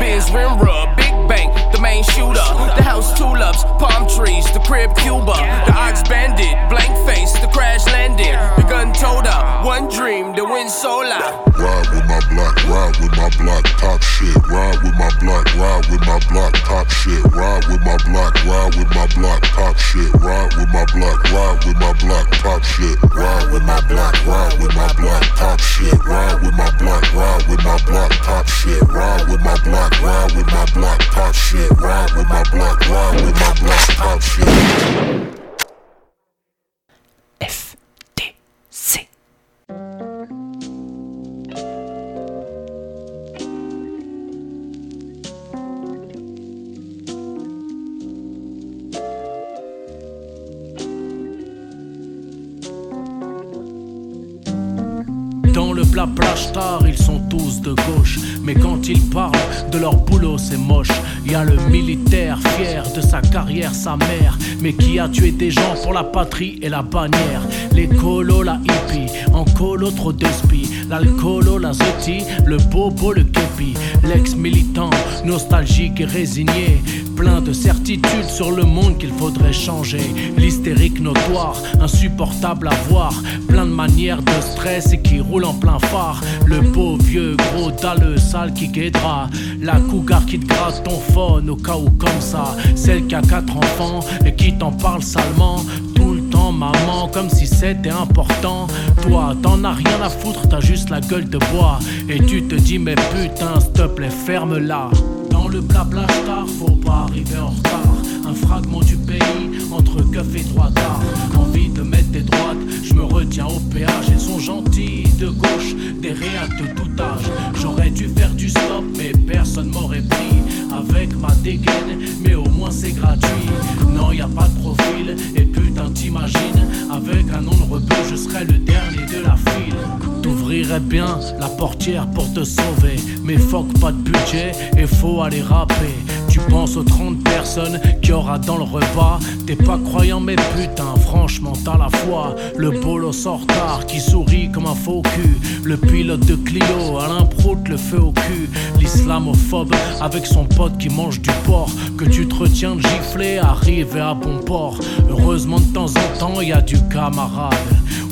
Et 66.44 66.68
la 66.68 66.82
bannière. 66.82 67.42
Les 67.72 67.88
colos, 67.88 68.42
la 68.42 68.58
hippie, 68.62 69.10
en 69.32 69.44
colo 69.44 69.90
trop 69.90 70.12
d'esprit. 70.12 70.68
L'alcoolo, 70.88 71.58
la 71.58 71.72
zoti, 71.72 72.24
le 72.44 72.58
bobo, 72.58 73.12
le 73.12 73.24
képi. 73.24 73.74
L'ex-militant, 74.04 74.90
nostalgique 75.24 76.00
et 76.00 76.04
résigné. 76.04 76.82
Plein 77.16 77.40
de 77.40 77.52
certitudes 77.52 78.28
sur 78.28 78.50
le 78.50 78.64
monde 78.64 78.98
qu'il 78.98 79.12
faudrait 79.12 79.52
changer. 79.52 80.02
L'hystérique 80.36 81.00
notoire, 81.00 81.56
insupportable 81.80 82.68
à 82.68 82.74
voir. 82.90 83.14
Plein 83.48 83.64
de 83.64 83.70
manières 83.70 84.22
de 84.22 84.32
stress 84.42 84.92
et 84.92 85.00
qui 85.00 85.20
roule 85.20 85.46
en 85.46 85.54
plein 85.54 85.78
phare. 85.78 86.20
Le 86.44 86.60
beau 86.60 86.98
vieux 86.98 87.34
gros 87.36 87.70
dalleux 87.70 88.18
sale 88.18 88.52
qui 88.52 88.68
guidera. 88.68 89.28
La 89.62 89.80
cougar 89.80 90.26
qui 90.26 90.38
te 90.38 90.46
gratte 90.46 90.82
ton 90.84 90.98
phone 91.14 91.48
au 91.48 91.56
cas 91.56 91.76
où 91.76 91.88
comme 91.90 92.20
ça. 92.20 92.54
Celle 92.74 93.06
qui 93.06 93.14
a 93.14 93.22
quatre 93.22 93.56
enfants 93.56 94.00
et 94.26 94.34
qui 94.34 94.52
t'en 94.52 94.72
parle 94.72 95.02
salement. 95.02 95.64
Tout 95.94 96.05
maman 96.52 97.08
comme 97.12 97.28
si 97.30 97.46
c'était 97.46 97.90
important. 97.90 98.66
Toi 99.02 99.34
t'en 99.42 99.64
as 99.64 99.72
rien 99.72 100.00
à 100.02 100.08
foutre, 100.08 100.48
t'as 100.48 100.60
juste 100.60 100.90
la 100.90 101.00
gueule 101.00 101.28
de 101.28 101.38
bois. 101.38 101.78
Et 102.08 102.18
tu 102.24 102.42
te 102.44 102.54
dis 102.54 102.78
mais 102.78 102.94
putain 102.94 103.60
s'il 103.60 103.72
te 103.72 103.86
plaît 103.86 104.10
ferme-la. 104.10 104.90
Dans 105.30 105.48
le 105.48 105.60
blabla 105.60 106.06
star, 106.22 106.46
faut 106.58 106.76
pas 106.76 107.06
arriver 107.08 107.38
en 107.38 107.48
retard. 107.48 107.94
Un 108.28 108.34
fragment 108.34 108.80
du 108.80 108.96
pays 108.96 109.50
entre 109.70 110.02
keuf 110.10 110.34
et 110.34 110.42
droitard. 110.44 111.00
Envie 111.38 111.68
de 111.68 111.82
mettre 111.82 112.08
des 112.08 112.22
droites, 112.22 112.56
je 112.82 112.94
me 112.94 113.04
retiens 113.04 113.46
au 113.46 113.60
péage. 113.72 114.06
Ils 114.08 114.20
sont 114.20 114.38
gentils 114.38 115.04
de 115.18 115.28
gauche, 115.28 115.74
des 116.00 116.12
réactes 116.12 116.58
de 116.60 116.80
tout 116.80 117.02
âge. 117.02 117.30
J'aurais 117.60 117.90
dû 117.90 118.08
faire 118.08 118.30
du 118.30 118.48
stop, 118.48 118.84
mais 118.96 119.12
personne 119.12 119.70
m'aurait 119.70 120.02
pris. 120.02 120.65
Avec 120.76 121.16
ma 121.16 121.32
dégaine, 121.42 121.98
mais 122.22 122.34
au 122.34 122.44
moins 122.44 122.70
c'est 122.70 122.92
gratuit. 122.92 123.48
Non, 123.94 124.12
y 124.12 124.20
a 124.20 124.28
pas 124.28 124.48
de 124.48 124.60
profil, 124.60 125.16
et 125.34 125.42
putain 125.42 125.90
t'imagines. 125.94 126.66
Avec 126.90 127.26
un 127.32 127.40
nom 127.40 127.52
de 127.52 127.72
rebeu, 127.72 127.96
je 128.10 128.16
serais 128.16 128.44
le 128.44 128.58
dernier 128.58 129.06
de 129.06 129.24
la 129.24 129.36
file. 129.36 129.74
T'ouvrirais 130.22 130.80
bien 130.80 131.18
la 131.40 131.48
portière 131.48 132.06
pour 132.08 132.32
te 132.32 132.44
sauver. 132.44 132.96
Mais 133.22 133.38
fuck, 133.38 133.66
pas 133.80 133.92
de 133.92 133.98
budget, 133.98 134.52
et 134.76 134.86
faut 134.86 135.22
aller 135.22 135.42
rapper. 135.42 135.94
Tu 136.28 136.40
penses 136.40 136.76
aux 136.76 136.82
30 136.82 137.24
personnes 137.24 137.80
qu'il 138.02 138.10
y 138.10 138.12
aura 138.12 138.38
dans 138.38 138.58
le 138.58 138.64
repas. 138.64 139.18
T'es 139.46 139.56
pas 139.56 139.78
croyant, 139.78 140.20
mais 140.20 140.36
putain, 140.54 140.94
franchement, 141.06 141.54
t'as 141.64 141.78
la 141.78 141.88
foi. 141.88 142.34
Le 142.56 142.72
polo 142.72 143.12
sort 143.12 143.46
tard 143.46 143.86
qui 143.86 144.00
sourit 144.00 144.50
comme 144.52 144.66
un 144.66 144.74
faux 144.74 145.02
cul. 145.02 145.38
Le 145.64 145.76
pilote 145.78 146.26
de 146.26 146.34
Clio, 146.34 146.98
Alain 146.98 147.24
Prout, 147.24 147.66
le 147.68 147.76
feu 147.76 148.00
au 148.00 148.12
cul. 148.12 148.50
L'islamophobe 148.78 149.74
avec 150.00 150.26
son 150.26 150.44
pote 150.44 150.65
qui 150.78 150.88
mange 150.88 151.20
du 151.20 151.30
porc. 151.44 151.70
Que 151.96 152.04
tu 152.04 152.26
te 152.26 152.34
retiens 152.34 152.76
de 152.76 152.80
gifler, 152.80 153.38
arriver 153.38 154.00
à 154.00 154.14
bon 154.14 154.38
port. 154.38 154.78
Heureusement, 155.08 155.60
de 155.60 155.72
temps 155.72 155.86
en 155.90 156.18
temps, 156.18 156.40
y 156.40 156.52
a 156.52 156.60
du 156.60 156.76
camarade. 156.88 157.54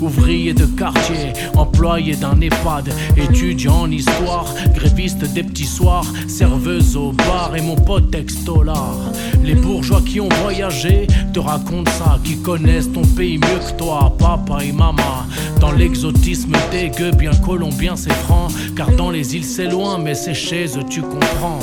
Ouvrier 0.00 0.52
de 0.52 0.66
quartier, 0.66 1.32
employé 1.56 2.16
d'un 2.16 2.40
EHPAD, 2.40 2.92
étudiant 3.16 3.82
en 3.82 3.90
histoire, 3.90 4.46
gréviste 4.74 5.24
des 5.32 5.42
petits 5.42 5.66
soirs, 5.66 6.04
serveuse 6.28 6.96
au 6.96 7.12
bar 7.12 7.52
et 7.56 7.62
mon 7.62 7.76
pote 7.76 8.14
ex-dollar. 8.14 8.94
Les 9.42 9.54
bourgeois 9.54 10.02
qui 10.02 10.20
ont 10.20 10.28
voyagé 10.42 11.06
te 11.32 11.40
racontent 11.40 11.90
ça, 11.92 12.18
qui 12.24 12.36
connaissent 12.38 12.92
ton 12.92 13.02
pays 13.02 13.38
mieux 13.38 13.60
que 13.66 13.78
toi, 13.78 14.14
papa 14.18 14.64
et 14.64 14.72
maman. 14.72 15.24
Dans 15.60 15.72
l'exotisme 15.72 16.52
dégueu, 16.70 17.12
bien 17.12 17.34
colombien 17.44 17.96
c'est 17.96 18.12
franc, 18.12 18.48
car 18.76 18.90
dans 18.92 19.10
les 19.10 19.36
îles 19.36 19.44
c'est 19.44 19.68
loin, 19.68 19.98
mais 19.98 20.14
c'est 20.14 20.34
chez 20.34 20.66
eux 20.76 20.84
tu 20.88 21.02
comprends. 21.02 21.60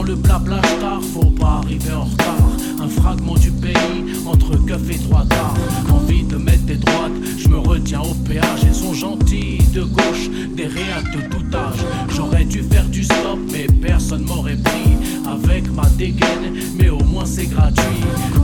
Dans 0.00 0.06
le 0.06 0.14
blabla 0.14 0.62
star, 0.78 1.02
faut 1.02 1.28
pas 1.28 1.60
arriver 1.62 1.92
en 1.92 2.04
retard. 2.04 2.48
Un 2.82 2.88
fragment 2.88 3.34
du 3.34 3.50
pays 3.50 4.16
entre 4.24 4.56
keuf 4.64 4.80
et 4.90 4.96
droitard. 4.96 5.54
Envie 5.92 6.22
de 6.22 6.36
mettre 6.36 6.64
des 6.64 6.76
droites, 6.76 7.12
je 7.36 7.48
me 7.48 7.58
retiens 7.58 8.00
au 8.00 8.14
péage. 8.26 8.62
Ils 8.62 8.74
sont 8.74 8.94
gentils 8.94 9.58
de 9.74 9.82
gauche, 9.82 10.30
des 10.56 10.68
réactes 10.68 11.12
de 11.14 11.20
tout 11.28 11.54
âge. 11.54 11.84
J'aurais 12.16 12.44
dû 12.44 12.62
faire 12.62 12.86
du 12.86 13.04
stop, 13.04 13.40
mais 13.52 13.66
personne 13.82 14.24
m'aurait 14.24 14.56
pris. 14.56 14.96
Avec 15.30 15.70
ma 15.70 15.84
dégaine, 15.98 16.54
mais 16.78 16.88
au 16.88 17.04
moins 17.04 17.26
c'est 17.26 17.48
gratuit. 17.50 17.84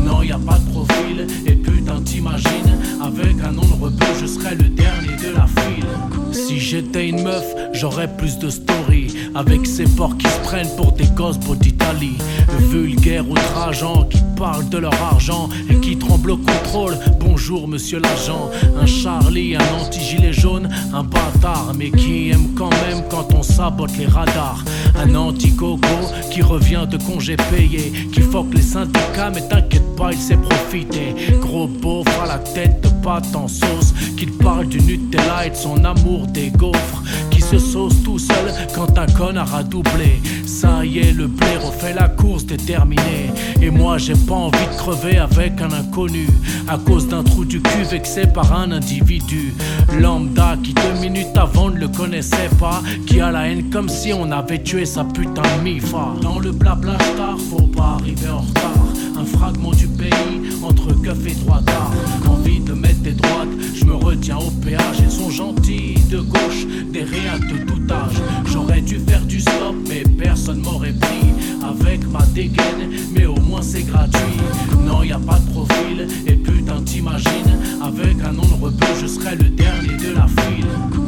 Non, 0.05 0.23
y 0.23 0.33
a 0.33 0.39
pas 0.39 0.59
de 0.59 0.71
profil, 0.73 1.27
et 1.47 1.55
putain 1.55 2.03
t'imagines. 2.03 2.77
Avec 3.03 3.37
un 3.43 3.53
nom 3.53 3.63
de 3.65 3.83
rebeu, 3.83 4.07
je 4.21 4.27
serais 4.27 4.57
le 4.57 4.69
dernier 4.69 5.17
de 5.17 5.35
la 5.35 5.47
file. 5.47 5.87
Si 6.33 6.61
j'étais 6.61 7.09
une 7.09 7.23
meuf, 7.23 7.47
j'aurais 7.73 8.15
plus 8.15 8.39
de 8.39 8.51
story. 8.51 9.09
Avec 9.37 9.67
ces 9.67 9.85
porcs 9.85 10.17
qui 10.17 10.27
se 10.27 10.41
prennent 10.41 10.77
pour 10.79 10.93
des 10.93 11.09
gosses 11.09 11.39
d'Italie. 11.39 12.17
Vulgaire 12.71 13.29
outrageant 13.29 14.05
qui 14.05 14.23
parlent 14.35 14.69
de 14.71 14.79
leur 14.79 14.95
argent 14.95 15.51
et 15.69 15.75
qui 15.77 15.99
tremblent 15.99 16.31
au 16.31 16.37
contrôle. 16.39 16.97
Bonjour 17.21 17.69
monsieur 17.69 18.01
l'agent. 18.01 18.51
Un 18.81 18.87
Charlie, 18.87 19.55
un 19.55 19.85
anti-gilet 19.85 20.33
jaune, 20.33 20.71
un 20.95 21.03
bâtard, 21.03 21.73
mais 21.77 21.91
qui 21.91 22.31
aime 22.31 22.55
quand 22.57 22.71
même 22.71 23.05
quand 23.11 23.35
on 23.35 23.43
sabote 23.43 23.97
les 23.99 24.07
radars. 24.07 24.65
Un 24.99 25.15
anti-coco 25.15 25.87
qui 26.31 26.41
revient 26.41 26.87
de 26.91 26.97
congé 26.97 27.37
payé, 27.37 27.93
qui 28.13 28.23
foque 28.23 28.55
les 28.55 28.63
syndicats, 28.63 29.31
mais 29.35 29.47
t'inquiète 29.47 29.97
pas, 29.97 30.13
il 30.13 30.19
s'est 30.19 30.39
profité. 30.39 31.15
Gros 31.41 31.67
beauf 31.67 32.07
à 32.23 32.27
la 32.27 32.39
tête 32.39 32.83
de 32.83 32.89
pâte 33.05 33.37
en 33.37 33.49
sauce, 33.49 33.93
qu'il 34.17 34.33
parle 34.33 34.67
du 34.67 34.81
Nutella 34.81 35.47
et 35.47 35.51
de 35.51 35.57
son 35.57 35.85
amour 35.85 36.27
des 36.29 36.51
gaufres, 36.51 37.03
qui 37.31 37.41
se 37.41 37.59
sauce 37.59 38.03
tout 38.03 38.19
seul 38.19 38.53
quand 38.75 38.99
un 38.99 39.07
a. 39.35 39.47
Ça 40.45 40.85
y 40.85 40.99
est, 40.99 41.13
le 41.13 41.27
blé 41.27 41.57
refait 41.57 41.93
la 41.93 42.09
course 42.09 42.47
déterminée. 42.47 43.31
Et 43.61 43.71
moi, 43.71 43.99
j'ai 43.99 44.15
pas 44.15 44.35
envie 44.35 44.67
de 44.73 44.77
crever 44.77 45.19
avec 45.19 45.61
un 45.61 45.73
inconnu, 45.73 46.29
à 46.69 46.79
cause 46.79 47.09
d'un 47.09 47.23
trou 47.23 47.45
du 47.45 47.61
cul 47.61 47.83
vexé 47.91 48.27
par 48.27 48.53
un 48.53 48.71
individu. 48.71 49.55
Lambda 49.99 50.57
qui 50.63 50.73
deux 50.75 51.01
minutes 51.01 51.37
avant 51.37 51.71
ne 51.71 51.79
le 51.79 51.89
connaissait 51.89 52.51
pas, 52.61 52.83
qui 53.07 53.21
a 53.21 53.31
la 53.31 53.49
haine 53.49 53.71
comme 53.71 53.89
si 53.89 54.13
on 54.13 54.31
avait 54.31 54.63
tué 54.63 54.85
sa 54.87 55.05
putain 55.05 55.43
de 55.59 55.63
mifa. 55.65 56.15
Dans 56.23 56.39
le 56.39 56.53
blabla 56.53 56.97
star, 57.15 57.37
faut 57.51 57.67
pas 57.67 57.97
arriver 58.01 58.29
en 58.29 58.41
retard. 58.41 59.06
Un 59.19 59.25
fragment 59.25 59.71
du 59.73 59.89
pays 59.89 60.11
entre 60.63 60.93
keuf 61.01 61.27
et 61.27 61.35
droit 61.35 61.61
Envie 62.29 62.61
de 62.61 62.73
mettre 62.73 63.01
des 63.01 63.13
droites, 63.13 63.49
je 63.75 63.85
me 63.85 63.95
retiens 63.95 64.37
au 64.37 64.51
péage. 64.63 64.99
Ils 65.01 65.11
sont 65.11 65.31
gentils 65.31 65.95
de 66.11 66.21
gauche, 66.21 66.67
des 66.93 67.03
réacs 67.03 67.47
de 67.49 67.65
tout 67.65 67.93
âge. 67.93 68.17
J'aurais 68.47 68.83
dû 68.83 68.99
faire 68.99 69.25
du 69.25 69.41
stop, 69.41 69.75
mais 69.89 70.03
personne 70.19 70.61
m'aurait 70.61 70.93
pris 70.93 71.33
avec 71.63 72.07
ma 72.11 72.23
dégaine, 72.35 72.91
mais 73.13 73.27
au 73.27 73.37
moins 73.37 73.63
c'est 73.63 73.85
gratuit. 73.85 74.21
Non, 74.87 75.03
y 75.03 75.13
a 75.13 75.19
pas 75.19 75.39
de 75.39 75.51
profil, 75.51 76.09
et 76.27 76.35
putain, 76.35 76.83
t'imagines, 76.83 77.59
avec 77.83 78.17
un 78.23 78.33
nom 78.33 78.43
de 78.43 78.65
rebeu, 78.65 78.87
je 79.01 79.07
serais 79.07 79.37
le 79.37 79.45
dernier 79.45 79.97
de 79.97 80.15
la 80.15 80.27
file. 80.27 81.06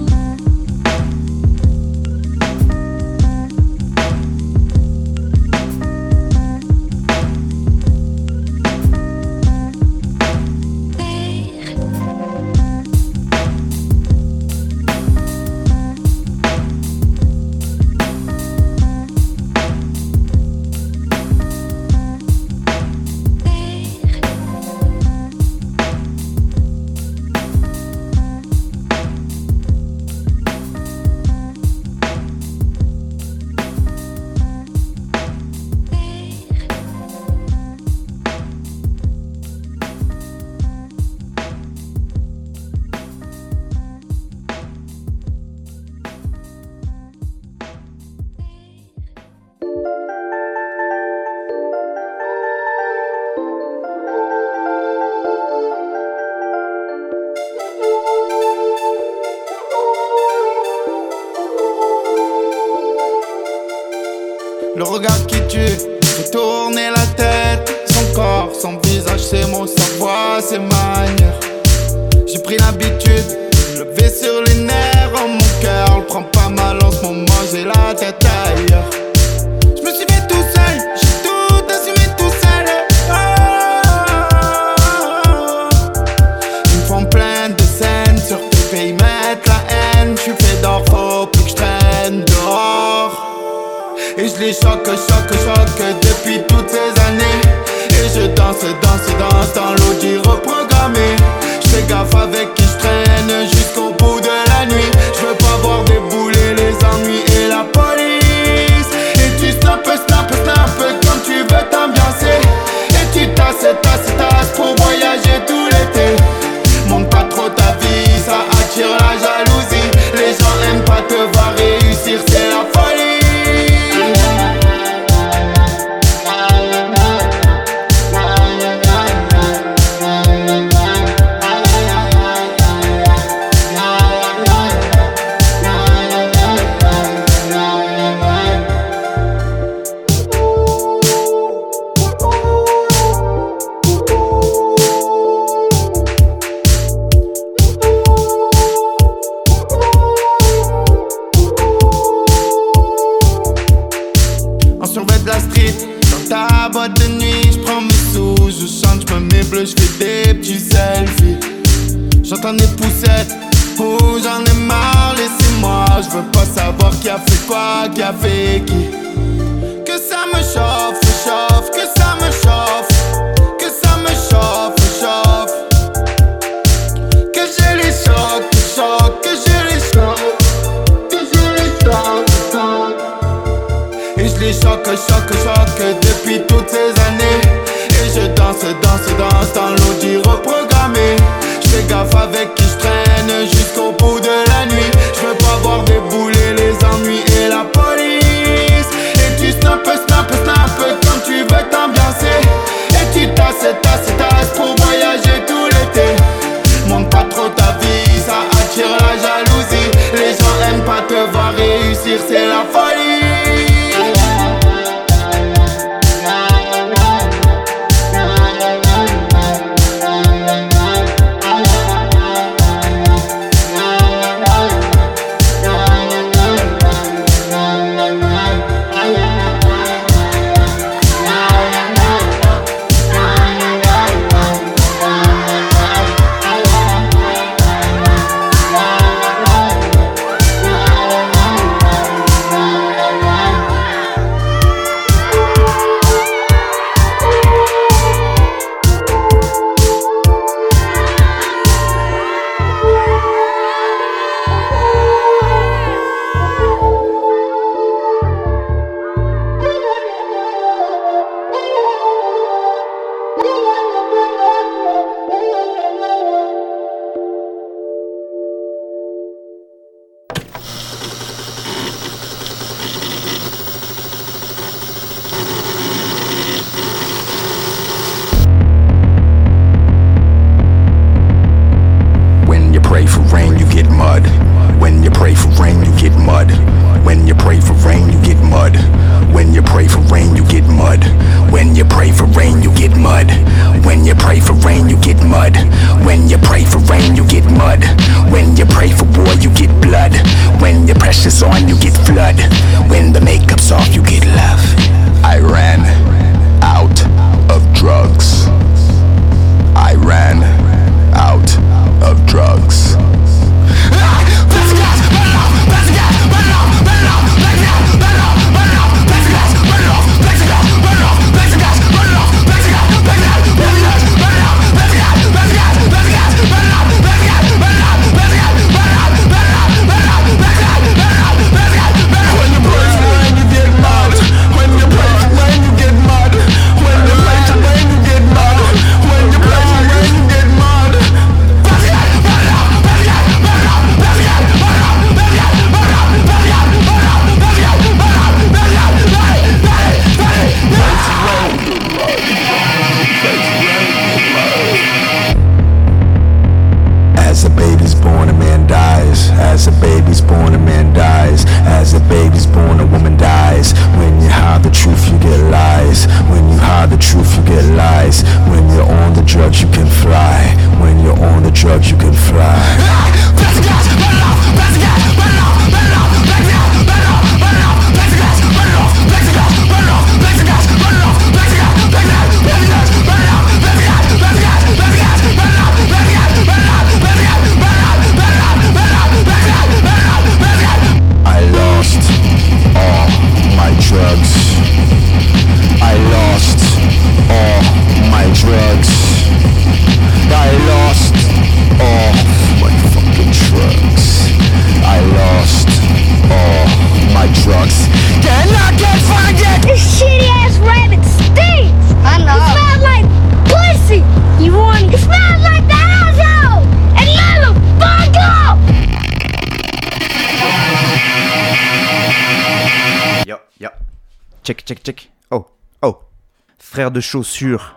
de 426.90 427.00
chaussures. 427.00 427.74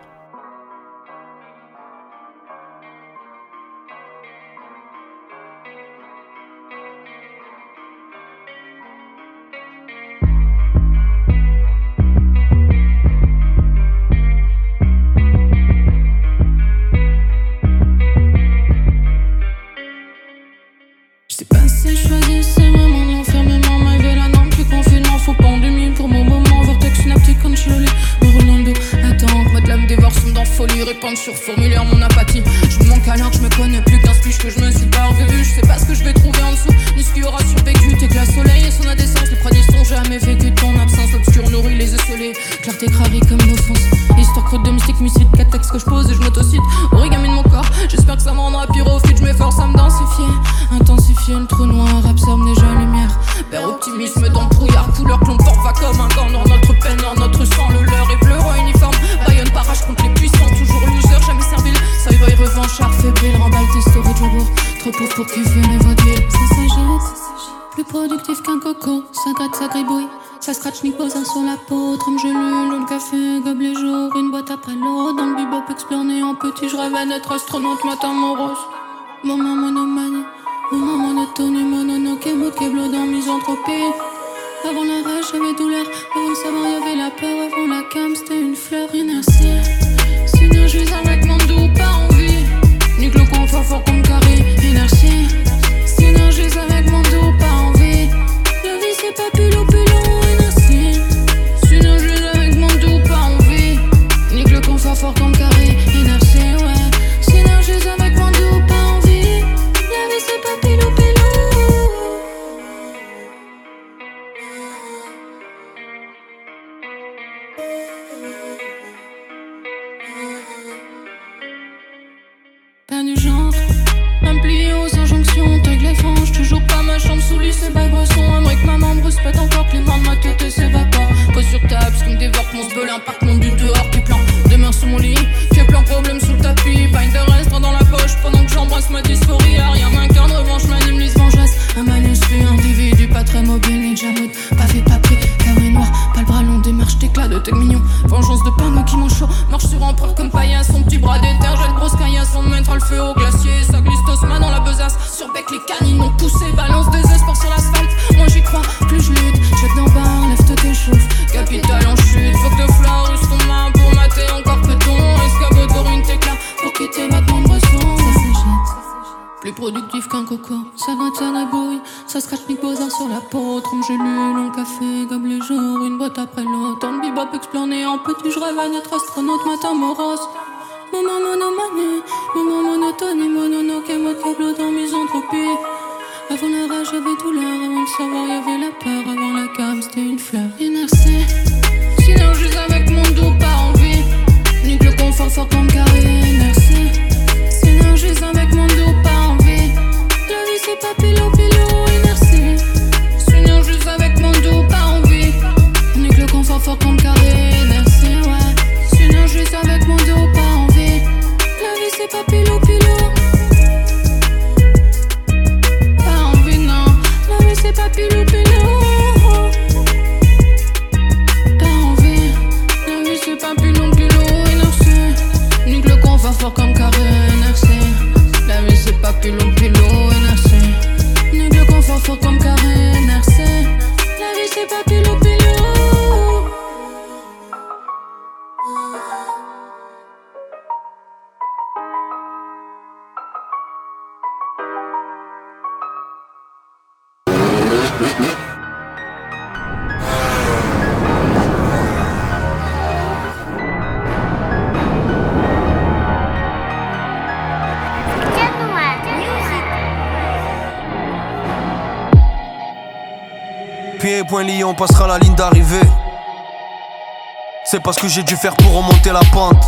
C'est 267.71 267.79
parce 267.79 267.95
que 267.95 268.09
j'ai 268.09 268.23
dû 268.23 268.35
faire 268.35 268.53
pour 268.57 268.75
remonter 268.75 269.13
la 269.13 269.21
pente. 269.31 269.63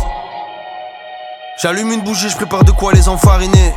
J'allume 1.56 1.90
une 1.90 2.02
bougie, 2.02 2.28
je 2.28 2.36
prépare 2.36 2.62
de 2.62 2.70
quoi 2.70 2.92
les 2.92 3.08
enfariner. 3.08 3.74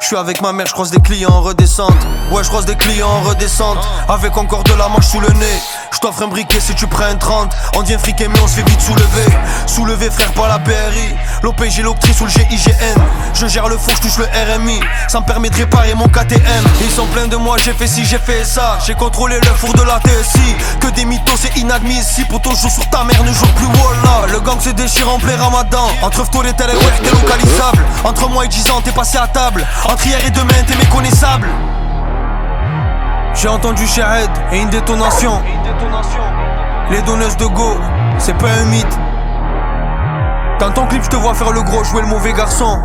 Je 0.00 0.06
suis 0.06 0.14
avec 0.14 0.40
ma 0.40 0.52
mère, 0.52 0.68
je 0.68 0.72
croise 0.72 0.92
des 0.92 1.00
clients 1.00 1.32
en 1.32 1.40
redescente. 1.40 1.96
Ouais, 2.30 2.44
je 2.44 2.48
croise 2.48 2.66
des 2.66 2.76
clients 2.76 3.08
en 3.08 3.22
redescente. 3.22 3.78
Avec 4.08 4.36
encore 4.36 4.62
de 4.62 4.74
la 4.74 4.86
manche 4.86 5.08
sous 5.08 5.18
le 5.18 5.30
nez. 5.30 5.58
Je 6.00 6.06
t'offre 6.06 6.22
un 6.22 6.28
briquet 6.28 6.60
si 6.60 6.74
tu 6.74 6.86
prends 6.86 7.04
un 7.04 7.16
30. 7.16 7.54
On 7.76 7.82
devient 7.82 7.98
friqué, 7.98 8.26
mais 8.26 8.40
on 8.42 8.46
se 8.46 8.54
fait 8.54 8.66
vite 8.66 8.80
soulever. 8.80 9.36
Soulever, 9.66 10.08
frère, 10.08 10.32
pas 10.32 10.48
la 10.48 10.58
PRI. 10.58 11.14
L'OPG, 11.42 11.82
l'octrice 11.82 12.18
ou 12.22 12.24
le 12.24 12.30
GIGN. 12.30 12.98
Je 13.34 13.46
gère 13.46 13.68
le 13.68 13.76
faux, 13.76 13.92
je 13.94 14.00
touche 14.00 14.16
le 14.16 14.24
RMI. 14.24 14.80
Ça 15.08 15.20
me 15.20 15.26
permet 15.26 15.50
de 15.50 15.56
réparer 15.56 15.92
mon 15.92 16.08
KTM. 16.08 16.64
Ils 16.80 16.90
sont 16.90 17.04
pleins 17.08 17.26
de 17.26 17.36
moi, 17.36 17.58
j'ai 17.62 17.74
fait 17.74 17.86
ci, 17.86 18.06
j'ai 18.06 18.16
fait 18.16 18.46
ça. 18.46 18.78
J'ai 18.86 18.94
contrôlé 18.94 19.38
le 19.40 19.54
four 19.58 19.74
de 19.74 19.82
la 19.82 20.00
TSI. 20.00 20.56
Que 20.80 20.86
des 20.86 21.04
mythos, 21.04 21.36
c'est 21.36 21.54
inadmissible. 21.60 22.28
Pour 22.28 22.40
ton 22.40 22.54
jour 22.54 22.70
sur 22.70 22.88
ta 22.88 23.04
mère, 23.04 23.22
ne 23.22 23.32
joue 23.34 23.52
plus, 23.56 23.66
voilà. 23.66 24.32
Le 24.32 24.40
gang 24.40 24.58
se 24.58 24.70
déchire 24.70 25.12
en 25.12 25.18
plein 25.18 25.36
ramadan. 25.36 25.86
Entre 26.00 26.26
toi 26.30 26.42
les 26.44 26.54
télé, 26.54 26.72
t'es 27.02 27.10
localisable. 27.10 27.84
Entre 28.04 28.26
moi 28.30 28.46
et 28.46 28.48
10 28.48 28.70
ans, 28.70 28.80
t'es 28.82 28.92
passé 28.92 29.18
à 29.18 29.26
table. 29.26 29.66
Entre 29.84 30.06
hier 30.06 30.24
et 30.24 30.30
demain, 30.30 30.64
t'es 30.66 30.76
méconnaissable. 30.76 31.46
J'ai 33.34 33.48
entendu 33.48 33.86
Shahed 33.86 34.30
et 34.52 34.58
une 34.58 34.68
détonation. 34.68 35.40
Les 36.90 37.00
donneuses 37.02 37.36
de 37.36 37.46
go, 37.46 37.78
c'est 38.18 38.36
pas 38.36 38.48
un 38.48 38.64
mythe. 38.64 38.98
Dans 40.58 40.70
ton 40.72 40.86
clip, 40.86 41.02
je 41.02 41.08
te 41.08 41.16
vois 41.16 41.34
faire 41.34 41.52
le 41.52 41.62
gros, 41.62 41.84
jouer 41.84 42.02
le 42.02 42.08
mauvais 42.08 42.32
garçon. 42.32 42.78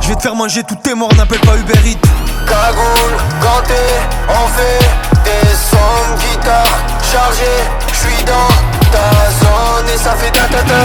Je 0.00 0.08
vais 0.08 0.16
te 0.16 0.22
faire 0.22 0.34
manger 0.34 0.62
tous 0.64 0.74
tes 0.76 0.94
morts, 0.94 1.14
n'appelle 1.16 1.40
pas 1.40 1.56
Uber 1.56 1.78
Eats. 1.84 1.98
Cagoule, 2.46 3.16
ganté, 3.40 3.80
on 4.28 4.48
fait 4.48 4.84
des 5.24 5.54
sons, 5.54 5.76
guitare 6.18 6.66
chargée, 7.10 7.64
je 7.88 7.94
suis 7.94 8.24
dans 8.24 8.73
ta 8.94 9.30
zone 9.40 9.88
et 9.92 9.98
ça 9.98 10.12
fait 10.12 10.30
ta 10.30 10.46
ta 10.54 10.62
ta 10.62 10.80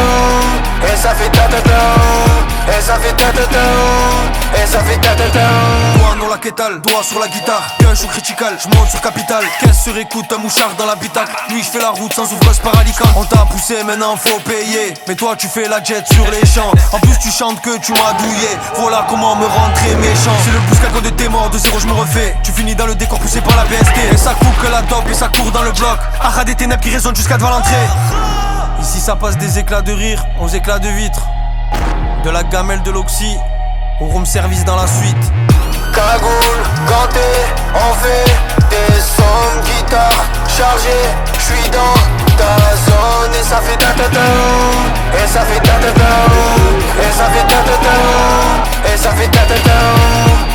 et 0.91 0.97
ça 0.97 1.09
fait 1.13 1.29
ta 1.29 1.43
ta 1.47 1.61
ta 1.61 1.81
et 2.77 2.81
ça 2.81 2.95
fait 2.95 3.13
ta 3.13 3.25
ta 3.31 3.45
ta 3.45 4.61
et 4.61 4.65
ça 4.65 4.79
fait 4.79 4.97
ta 4.97 5.15
ta 5.15 5.29
ta. 5.29 5.39
Dans 6.19 6.27
la 6.27 6.37
quétale, 6.37 6.81
doigt 6.81 7.01
sur 7.01 7.17
la 7.19 7.27
guitare, 7.27 7.63
un 7.89 7.95
jour 7.95 8.09
critical, 8.09 8.53
je 8.61 8.67
monte 8.77 8.89
sur 8.89 8.99
capital, 9.01 9.43
15 9.61 9.83
sur 9.83 9.97
écoute, 9.97 10.25
un 10.35 10.37
mouchard 10.37 10.75
dans 10.77 10.85
l'habitacle, 10.85 11.31
lui 11.49 11.63
je 11.63 11.69
fais 11.69 11.79
la 11.79 11.91
route 11.91 12.13
sans 12.13 12.31
ouvreuse 12.33 12.59
par 12.59 12.77
Alicante. 12.77 13.07
On 13.15 13.23
t'a 13.23 13.45
poussé, 13.45 13.83
maintenant 13.85 14.17
faut 14.17 14.39
payer, 14.41 14.93
mais 15.07 15.15
toi 15.15 15.35
tu 15.37 15.47
fais 15.47 15.67
la 15.69 15.81
jet 15.81 16.03
sur 16.11 16.29
les 16.29 16.45
champs, 16.45 16.71
en 16.91 16.99
plus 16.99 17.17
tu 17.19 17.31
chantes 17.31 17.61
que 17.61 17.77
tu 17.77 17.93
m'as 17.93 18.13
douillé, 18.19 18.49
voilà 18.75 19.05
comment 19.09 19.35
me 19.37 19.45
rentrer 19.45 19.95
méchant. 19.95 20.35
C'est 20.43 20.51
le 20.51 20.59
bouscaco 20.67 20.99
de 21.01 21.09
tes 21.09 21.29
morts, 21.29 21.49
de 21.49 21.57
zéro 21.57 21.79
je 21.79 21.87
me 21.87 21.93
refais, 21.93 22.35
tu 22.43 22.51
finis 22.51 22.75
dans 22.75 22.85
le 22.85 22.95
décor 22.95 23.19
poussé 23.19 23.39
par 23.41 23.55
la 23.55 23.63
BST, 23.63 23.97
et 24.13 24.17
ça 24.17 24.33
coupe 24.33 24.57
que 24.61 24.69
la 24.69 24.81
dope 24.83 25.09
et 25.09 25.13
ça 25.13 25.29
court 25.29 25.51
dans 25.51 25.63
le 25.63 25.71
bloc, 25.71 25.97
Arrête 26.21 26.47
des 26.47 26.55
ténèbres 26.55 26.83
qui 26.83 26.91
résonnent 26.91 27.15
jusqu'à 27.15 27.37
devant 27.37 27.49
l'entrée. 27.49 27.87
Ici 28.81 28.99
ça 28.99 29.15
passe 29.15 29.37
des 29.37 29.59
éclats 29.59 29.81
de 29.81 29.91
rire 29.91 30.25
aux 30.41 30.47
éclats 30.47 30.79
de 30.79 30.89
vitre. 30.89 31.21
De 32.23 32.29
la 32.29 32.43
gamelle 32.43 32.81
de 32.81 32.91
l'oxy 32.91 33.37
au 34.01 34.05
room 34.05 34.25
service 34.25 34.65
dans 34.65 34.75
la 34.75 34.87
suite. 34.87 35.31
Cagoule, 35.93 36.63
ganté, 36.87 37.29
on 37.75 37.93
fait 37.95 38.31
des 38.69 38.99
sons, 38.99 39.61
guitare 39.65 40.25
chargée, 40.47 41.05
je 41.33 41.53
suis 41.53 41.69
dans 41.69 41.95
ta 42.37 42.75
zone 42.85 43.33
et 43.39 43.43
ça 43.43 43.57
fait 43.57 43.77
ta 43.77 43.87
ta 43.87 44.09
ta 44.09 44.19
et 45.17 45.27
ça 45.27 45.41
fait 45.41 45.59
ta 45.59 45.73
ta 45.73 45.91
ta 45.91 46.11
et 47.01 47.11
ça 47.17 47.25
fait 47.25 47.47
ta 47.47 47.59
ta 47.67 47.77
ta 47.85 48.93
et 48.93 48.97
ça 48.97 49.09
fait 49.11 49.27
ta 49.27 49.39
ta 49.39 49.55
ta 49.55 50.48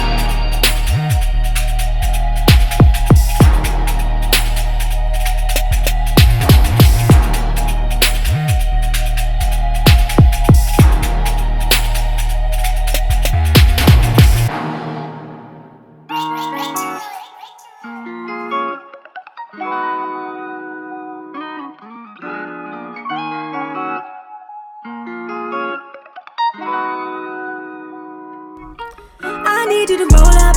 need 29.87 29.99
you 29.99 30.09
to 30.09 30.16
roll 30.16 30.25
up. 30.25 30.57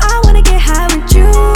I 0.00 0.20
wanna 0.24 0.42
get 0.42 0.60
high 0.60 0.86
with 0.96 1.14
you. 1.14 1.55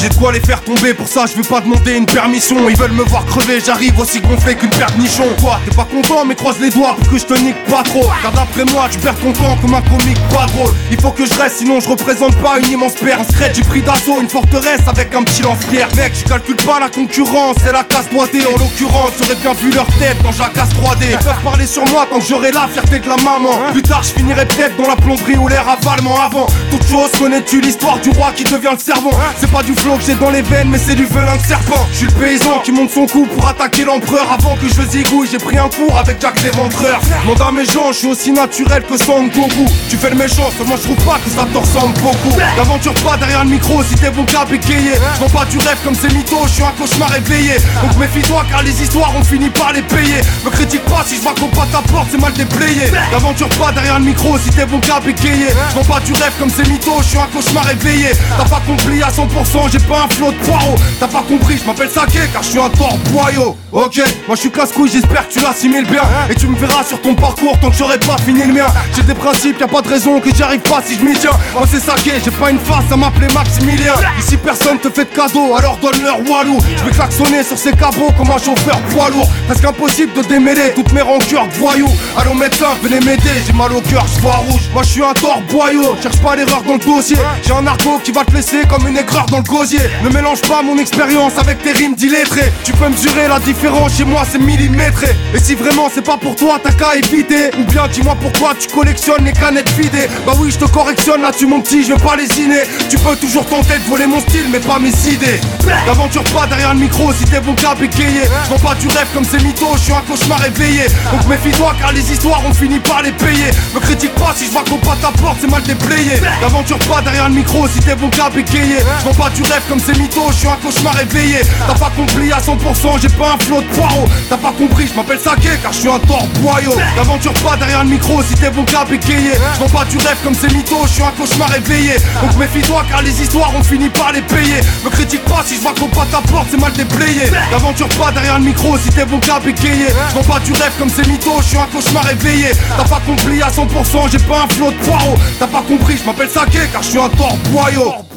j'ai 0.00 0.08
de 0.08 0.14
quoi 0.14 0.32
les 0.32 0.40
faire 0.40 0.62
tomber, 0.62 0.94
pour 0.94 1.08
ça 1.08 1.24
je 1.26 1.36
veux 1.36 1.46
pas 1.46 1.60
demander 1.60 1.96
une 1.96 2.06
permission. 2.06 2.68
Ils 2.68 2.76
veulent 2.76 2.92
me 2.92 3.04
voir 3.04 3.24
crever, 3.26 3.60
j'arrive 3.64 3.98
aussi 3.98 4.20
gonflé 4.20 4.54
qu'une 4.54 4.70
paire 4.70 4.90
de 4.96 5.02
nichons. 5.02 5.28
Quoi, 5.40 5.60
t'es 5.64 5.74
pas 5.74 5.84
content, 5.84 6.24
mais 6.24 6.34
croise 6.34 6.58
les 6.60 6.70
doigts 6.70 6.96
pour 6.96 7.10
que 7.10 7.18
je 7.18 7.24
te 7.24 7.34
nique 7.34 7.62
pas 7.64 7.82
trop. 7.82 8.08
Car 8.22 8.32
d'après 8.32 8.64
moi, 8.72 8.88
tu 8.90 8.98
perds 8.98 9.16
ton 9.16 9.32
temps 9.32 9.56
comme 9.60 9.74
un 9.74 9.82
comique 9.82 10.18
pas 10.28 10.46
drôle. 10.46 10.72
Il 10.90 11.00
faut 11.00 11.10
que 11.10 11.26
je 11.26 11.34
reste, 11.34 11.58
sinon 11.58 11.80
je 11.80 11.88
représente 11.88 12.34
pas 12.36 12.58
une 12.58 12.70
immense 12.70 12.94
perte. 12.94 13.20
En 13.20 13.24
secret, 13.24 13.52
j'ai 13.54 13.62
pris 13.62 13.82
d'assaut 13.82 14.20
une 14.20 14.28
forteresse 14.28 14.80
avec 14.86 15.14
un 15.14 15.22
petit 15.22 15.42
lance-pierre. 15.42 15.88
Mec, 15.96 16.14
je 16.14 16.24
calcule 16.28 16.56
pas 16.56 16.80
la 16.80 16.88
concurrence, 16.88 17.56
c'est 17.62 17.72
la 17.72 17.84
casse 17.84 18.06
3D. 18.06 18.46
En 18.46 18.58
l'occurrence, 18.58 19.10
j'aurais 19.18 19.36
bien 19.36 19.52
vu 19.52 19.70
leur 19.70 19.86
tête 19.98 20.16
dans 20.22 20.30
casse 20.30 20.70
3D. 20.70 21.08
Ils 21.10 21.18
peuvent 21.18 21.42
parler 21.44 21.66
sur 21.66 21.84
moi 21.90 22.06
tant 22.10 22.18
que 22.18 22.24
j'aurai 22.24 22.52
la 22.52 22.66
fierté 22.68 23.00
de 23.00 23.08
la 23.08 23.16
maman. 23.16 23.50
Plus 23.72 23.82
tard, 23.82 24.02
je 24.02 24.12
finirai 24.12 24.46
peut-être 24.46 24.76
dans 24.76 24.88
la 24.88 24.96
plomberie 24.96 25.36
ou 25.36 25.48
l'air 25.48 25.66
avalement 25.68 26.20
avant. 26.20 26.46
Toute 26.70 26.86
chose, 26.88 27.10
connais-tu 27.18 27.60
l'histoire 27.60 27.98
du 27.98 28.10
roi 28.10 28.32
qui 28.34 28.44
devient 28.44 28.72
le 28.72 28.78
servant? 28.78 29.10
C'est 29.38 29.50
pas 29.50 29.62
du 29.62 29.74
que 29.96 30.04
j'ai 30.04 30.14
dans 30.14 30.30
les 30.30 30.42
veines, 30.42 30.68
mais 30.68 30.78
c'est 30.78 30.94
du 30.94 31.06
venin 31.06 31.36
de 31.36 31.42
serpent. 31.42 31.86
Je 31.92 31.96
suis 31.98 32.06
le 32.06 32.12
paysan 32.12 32.60
qui 32.64 32.72
monte 32.72 32.90
son 32.90 33.06
coup 33.06 33.26
pour 33.26 33.46
attaquer 33.48 33.84
l'empereur. 33.84 34.26
Avant 34.32 34.56
que 34.56 34.68
je 34.68 34.82
zigouille, 34.88 35.28
j'ai 35.30 35.38
pris 35.38 35.58
un 35.58 35.68
cours 35.68 35.96
avec 35.98 36.20
Jack 36.20 36.42
l'éventreur. 36.42 37.00
Demande 37.22 37.40
à 37.40 37.52
mes 37.52 37.64
gens, 37.64 37.92
je 37.92 37.98
suis 37.98 38.06
aussi 38.08 38.32
naturel 38.32 38.82
que 38.82 38.96
Son 38.96 39.24
Goku. 39.24 39.66
Tu 39.88 39.96
fais 39.96 40.10
le 40.10 40.16
méchant, 40.16 40.50
seulement 40.56 40.76
je 40.76 40.82
trouve 40.82 41.04
pas 41.04 41.18
que 41.24 41.30
ça 41.30 41.46
te 41.52 41.58
ressemble 41.58 41.94
beaucoup. 42.00 42.38
L'aventure 42.56 42.94
pas 42.94 43.16
derrière 43.16 43.44
le 43.44 43.50
micro 43.50 43.82
si 43.82 43.94
t'es 43.94 44.10
bon 44.10 44.24
cap 44.24 44.52
égayer. 44.52 44.94
Je 45.20 45.32
pas 45.32 45.44
du 45.44 45.58
rêve 45.58 45.78
comme 45.84 45.94
ces 45.94 46.08
mythos, 46.08 46.46
je 46.46 46.52
suis 46.52 46.62
un 46.62 46.72
cauchemar 46.78 47.14
éveillé. 47.16 47.54
Donc 47.82 47.96
méfie-toi 47.98 48.44
car 48.50 48.62
les 48.62 48.82
histoires 48.82 49.12
on 49.18 49.24
finit 49.24 49.50
par 49.50 49.72
les 49.72 49.82
payer. 49.82 50.20
Me 50.44 50.50
critique 50.50 50.84
pas 50.84 51.04
si 51.06 51.16
je 51.16 51.20
vois 51.22 51.34
qu'on 51.34 51.48
pas 51.48 51.66
ta 51.72 51.82
porte, 51.90 52.08
c'est 52.10 52.20
mal 52.20 52.32
déplayé. 52.32 52.90
L'aventure 53.12 53.48
pas 53.50 53.72
derrière 53.72 53.98
le 53.98 54.04
micro 54.04 54.38
si 54.38 54.50
t'es 54.50 54.66
bon 54.66 54.80
cap 54.80 55.06
égayer. 55.06 55.48
Je 55.74 55.86
pas 55.86 56.00
du 56.00 56.12
rêve 56.12 56.32
comme 56.38 56.50
ces 56.50 56.68
mythos, 56.68 57.02
je 57.02 57.08
suis 57.08 57.18
un 57.18 57.26
cauchemar 57.26 57.68
éveillé. 57.70 58.10
T'as 58.36 58.48
pas 58.48 58.62
compris 58.66 59.02
à 59.02 59.08
100%, 59.08 59.70
j'ai 59.72 59.79
pas 59.82 60.04
un 60.04 60.08
flot 60.14 60.32
de 60.32 60.36
poireaux. 60.38 60.76
T'as 60.98 61.08
pas 61.08 61.22
compris, 61.28 61.58
je 61.58 61.66
m'appelle 61.66 61.90
Saké 61.90 62.20
car 62.32 62.42
je 62.42 62.50
suis 62.50 62.58
un 62.58 62.68
tort 62.70 62.96
boyau. 63.10 63.56
Ok, 63.72 64.00
moi 64.26 64.36
je 64.36 64.40
suis 64.40 64.50
casse-couille, 64.50 64.90
j'espère 64.90 65.28
que 65.28 65.34
tu 65.34 65.40
l'assimiles 65.40 65.86
bien. 65.86 66.02
Et 66.28 66.34
tu 66.34 66.46
me 66.46 66.56
verras 66.56 66.84
sur 66.84 67.00
ton 67.00 67.14
parcours 67.14 67.58
tant 67.60 67.70
que 67.70 67.76
j'aurai 67.76 67.98
pas 67.98 68.16
fini 68.24 68.42
le 68.42 68.52
mien. 68.52 68.66
J'ai 68.94 69.02
des 69.02 69.14
principes, 69.14 69.60
y 69.60 69.62
a 69.62 69.68
pas 69.68 69.82
de 69.82 69.88
raison 69.88 70.20
que 70.20 70.34
j'y 70.34 70.42
arrive 70.42 70.60
pas 70.60 70.82
si 70.84 70.96
je 70.96 71.04
m'y 71.04 71.14
tiens. 71.14 71.30
Moi 71.54 71.66
c'est 71.70 71.80
Saké, 71.80 72.12
j'ai 72.24 72.30
pas 72.30 72.50
une 72.50 72.58
face 72.58 72.90
à 72.90 72.96
m'appeler 72.96 73.28
Maximilien. 73.32 73.94
Ici 74.18 74.36
personne 74.36 74.78
te 74.78 74.90
fait 74.90 75.04
de 75.04 75.16
cadeau, 75.16 75.54
alors 75.56 75.78
donne-leur 75.78 76.18
walou. 76.28 76.58
Je 76.76 76.84
vais 76.84 76.90
klaxonner 76.90 77.42
sur 77.44 77.58
ces 77.58 77.72
cabots 77.72 78.10
comme 78.16 78.30
un 78.30 78.38
chauffeur 78.38 78.78
poids 78.90 79.10
lourd. 79.10 79.28
Presque 79.46 79.64
impossible 79.64 80.12
de 80.14 80.22
démêler 80.22 80.72
toutes 80.74 80.92
mes 80.92 81.02
rancœurs 81.02 81.46
de 81.46 81.52
voyous. 81.54 81.90
Allons 82.16 82.34
médecin, 82.34 82.68
venez 82.82 83.00
m'aider, 83.00 83.30
j'ai 83.46 83.52
mal 83.52 83.72
au 83.72 83.80
cœur, 83.80 84.04
je 84.14 84.20
vois 84.20 84.36
rouge. 84.48 84.62
Moi 84.74 84.82
je 84.82 84.88
suis 84.88 85.04
un 85.04 85.14
tort 85.14 85.40
boyau, 85.48 85.96
cherche 86.02 86.18
pas 86.18 86.34
l'erreur 86.34 86.62
dans 86.62 86.74
le 86.74 86.78
dossier. 86.78 87.16
J'ai 87.46 87.52
un 87.52 87.66
argot 87.66 88.00
qui 88.02 88.10
va 88.10 88.24
te 88.24 88.32
laisser 88.34 88.62
comme 88.68 88.86
une 88.88 88.98
aigreur 88.98 89.26
dans 89.26 89.38
le 89.38 89.44
gosier. 89.44 89.69
Ne 89.78 90.08
mélange 90.08 90.40
pas 90.42 90.62
mon 90.62 90.78
expérience 90.78 91.34
avec 91.38 91.62
tes 91.62 91.70
rimes 91.70 91.94
d'illettrés. 91.94 92.52
Tu 92.64 92.72
peux 92.72 92.88
mesurer 92.88 93.28
la 93.28 93.38
différence, 93.38 93.96
chez 93.96 94.04
moi 94.04 94.22
c'est 94.28 94.40
millimétré. 94.40 95.14
Et 95.32 95.38
si 95.38 95.54
vraiment 95.54 95.88
c'est 95.94 96.04
pas 96.04 96.16
pour 96.16 96.34
toi, 96.34 96.58
t'as 96.62 96.72
qu'à 96.72 96.96
éviter. 96.96 97.50
Ou 97.56 97.64
bien 97.70 97.86
dis-moi 97.86 98.16
pourquoi 98.20 98.54
tu 98.58 98.66
collectionnes 98.68 99.24
les 99.24 99.32
canettes 99.32 99.70
vidées. 99.78 100.08
Bah 100.26 100.32
oui, 100.38 100.50
je 100.50 100.58
te 100.58 100.64
correctionne 100.64 101.22
là-dessus, 101.22 101.46
mon 101.46 101.60
petit, 101.60 101.84
je 101.84 101.92
vais 101.92 102.00
pas 102.00 102.16
lésiner. 102.16 102.62
Tu 102.88 102.98
peux 102.98 103.14
toujours 103.14 103.46
tenter 103.46 103.78
de 103.78 103.88
voler 103.88 104.06
mon 104.06 104.18
style, 104.20 104.46
mais 104.50 104.58
pas 104.58 104.80
mes 104.80 104.90
idées. 105.08 105.40
L'aventure 105.86 106.24
pas 106.24 106.46
derrière 106.46 106.74
le 106.74 106.80
micro 106.80 107.12
si 107.12 107.24
t'es 107.24 107.40
bon 107.40 107.54
cap 107.54 107.80
égayé. 107.80 108.22
Je 108.50 108.60
pas 108.60 108.74
du 108.74 108.88
rêve 108.88 109.06
comme 109.14 109.24
ces 109.24 109.38
mythos, 109.38 109.76
je 109.76 109.82
suis 109.84 109.92
un 109.92 110.00
cauchemar 110.00 110.44
éveillé. 110.44 110.86
Donc 111.12 111.26
méfie-toi 111.28 111.74
car 111.80 111.92
les 111.92 112.12
histoires 112.12 112.42
on 112.44 112.52
finit 112.52 112.80
par 112.80 113.02
les 113.02 113.12
payer. 113.12 113.50
Me 113.74 113.80
critique 113.80 114.14
pas 114.16 114.34
si 114.36 114.46
je 114.46 114.50
vois 114.50 114.64
pas 114.64 114.96
ta 115.00 115.12
porte, 115.22 115.38
c'est 115.40 115.50
mal 115.50 115.62
déplayé. 115.62 116.20
L'aventure 116.42 116.78
pas 116.80 117.00
derrière 117.02 117.28
le 117.28 117.36
micro 117.36 117.68
si 117.68 117.78
t'es 117.78 117.94
bon 117.94 118.10
cap 118.10 118.36
égayé. 118.36 118.78
Je 119.06 119.16
pas 119.16 119.30
du 119.30 119.42
rêve 119.42 119.59
comme 119.68 119.80
ces 119.80 119.92
mythos, 119.98 120.30
je 120.30 120.38
suis 120.38 120.48
un 120.48 120.56
cauchemar 120.56 121.00
éveillé. 121.00 121.40
T'as 121.66 121.74
pas 121.74 121.90
compris 121.96 122.32
à 122.32 122.38
100%, 122.38 123.00
j'ai 123.00 123.08
pas 123.08 123.34
un 123.34 123.44
flot 123.44 123.60
de 123.60 123.66
poireaux. 123.68 124.08
T'as 124.28 124.36
pas 124.36 124.52
compris, 124.52 124.86
je 124.86 124.94
m'appelle 124.94 125.18
Saké 125.18 125.50
car 125.62 125.72
je 125.72 125.78
suis 125.78 125.88
un 125.88 125.98
tort 126.00 126.26
boyau. 126.40 126.74
L'aventure 126.96 127.32
pas 127.34 127.56
derrière 127.56 127.84
le 127.84 127.90
micro 127.90 128.22
si 128.22 128.34
t'es 128.34 128.50
bon 128.50 128.64
cap 128.64 128.90
égayé. 128.90 129.32
Je 129.54 129.72
pas 129.72 129.84
du 129.84 129.98
rêve 129.98 130.16
comme 130.22 130.34
ces 130.34 130.48
mythos, 130.48 130.86
je 130.86 130.92
suis 130.94 131.02
un 131.02 131.12
cauchemar 131.12 131.54
éveillé. 131.56 131.94
Donc 132.22 132.36
méfie-toi 132.36 132.84
car 132.90 133.02
les 133.02 133.22
histoires 133.22 133.52
on 133.56 133.62
finit 133.62 133.88
par 133.90 134.12
les 134.12 134.22
payer. 134.22 134.60
Me 134.84 134.90
critique 134.90 135.24
pas 135.24 135.42
si 135.46 135.56
je 135.56 135.60
vois 135.60 135.74
qu'on 135.78 135.88
pas 135.88 136.06
ta 136.10 136.20
porte, 136.30 136.48
c'est 136.50 136.60
mal 136.60 136.72
déplayé. 136.72 137.30
L'aventure 137.50 137.88
pas 137.88 138.10
derrière 138.12 138.38
le 138.38 138.44
micro 138.44 138.76
si 138.78 138.88
t'es 138.90 139.04
bon 139.04 139.20
cap 139.20 139.46
égayé. 139.46 139.86
Je 140.14 140.26
pas 140.26 140.40
du 140.40 140.52
rêve 140.52 140.72
comme 140.78 140.90
ces 140.90 141.08
mythos, 141.08 141.42
je 141.42 141.48
suis 141.48 141.58
un 141.58 141.66
cauchemar 141.66 142.10
éveillé. 142.10 142.52
T'as 142.76 142.84
pas 142.84 143.00
compris 143.06 143.42
à 143.42 143.48
100%, 143.48 144.10
j'ai 144.10 144.18
pas 144.18 144.42
un 144.44 144.54
flot 144.54 144.70
de 144.70 144.76
poireaux. 144.86 145.16
T'as 145.38 145.46
pas 145.46 145.62
compris, 145.66 145.96
je 145.98 146.04
m'appelle 146.04 146.30
Saké 146.30 146.60
car 146.72 146.82
je 146.82 146.88
suis 146.88 146.98
un 146.98 147.08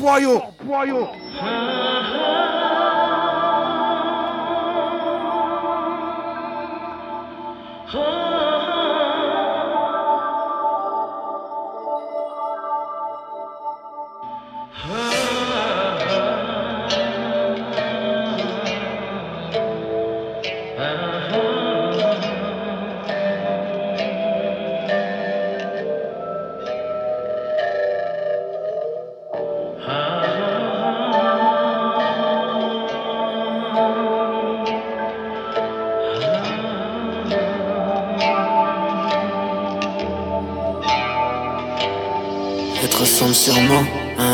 tort 0.04 0.20
boyau. 0.20 0.42
boyau, 0.66 1.08
boyau. 1.08 1.08
sûrement 7.90 8.43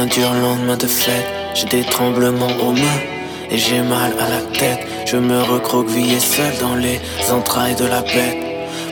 dur 0.09 0.33
lendemain 0.33 0.77
de 0.77 0.87
fête. 0.87 1.25
J'ai 1.53 1.65
des 1.65 1.83
tremblements 1.83 2.55
aux 2.61 2.71
mains 2.71 3.01
et 3.51 3.57
j'ai 3.57 3.81
mal 3.81 4.11
à 4.19 4.29
la 4.29 4.41
tête. 4.57 4.79
Je 5.05 5.17
me 5.17 5.41
recroqueville 5.41 6.19
seul 6.19 6.53
dans 6.59 6.75
les 6.75 6.99
entrailles 7.31 7.75
de 7.75 7.85
la 7.85 8.01
bête. 8.01 8.37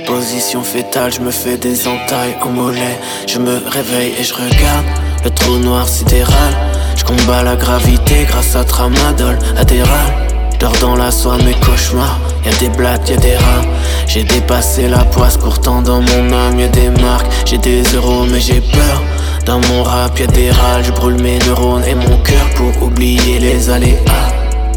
Position 0.05 0.61
fétale, 0.61 1.11
je 1.11 1.21
me 1.21 1.31
fais 1.31 1.57
des 1.57 1.87
entailles 1.87 2.37
au 2.45 2.49
mollet. 2.49 2.97
Je 3.27 3.39
me 3.39 3.59
réveille 3.67 4.13
et 4.19 4.23
je 4.23 4.33
regarde 4.33 4.85
le 5.23 5.29
trou 5.31 5.57
noir 5.57 5.87
sidéral. 5.87 6.53
Je 6.95 7.03
combats 7.03 7.43
la 7.43 7.55
gravité 7.55 8.25
grâce 8.27 8.55
à 8.55 8.63
tramadol 8.63 9.37
adéral. 9.57 10.13
Dors 10.59 10.77
dans 10.81 10.95
la 10.95 11.11
soie 11.11 11.37
mes 11.37 11.53
cauchemars. 11.53 12.19
Y'a 12.45 12.53
des 12.57 12.69
blagues, 12.69 13.07
y'a 13.09 13.17
des 13.17 13.35
rats. 13.35 13.65
J'ai 14.07 14.23
dépassé 14.23 14.87
la 14.87 15.03
poisse, 15.03 15.37
pourtant 15.37 15.81
dans 15.81 16.01
mon 16.01 16.33
âme 16.33 16.59
y'a 16.59 16.67
des 16.67 16.89
marques. 16.89 17.27
J'ai 17.45 17.57
des 17.57 17.83
euros, 17.95 18.25
mais 18.31 18.39
j'ai 18.39 18.61
peur. 18.61 19.01
Dans 19.47 19.61
mon 19.69 19.81
rap 19.81 20.19
y'a 20.19 20.27
des 20.27 20.51
râles, 20.51 20.83
je 20.83 20.91
brûle 20.91 21.21
mes 21.21 21.39
neurones 21.39 21.85
et 21.85 21.95
mon 21.95 22.17
cœur 22.17 22.49
pour 22.57 22.83
oublier 22.83 23.39
les 23.39 23.69
aléas. 23.69 24.27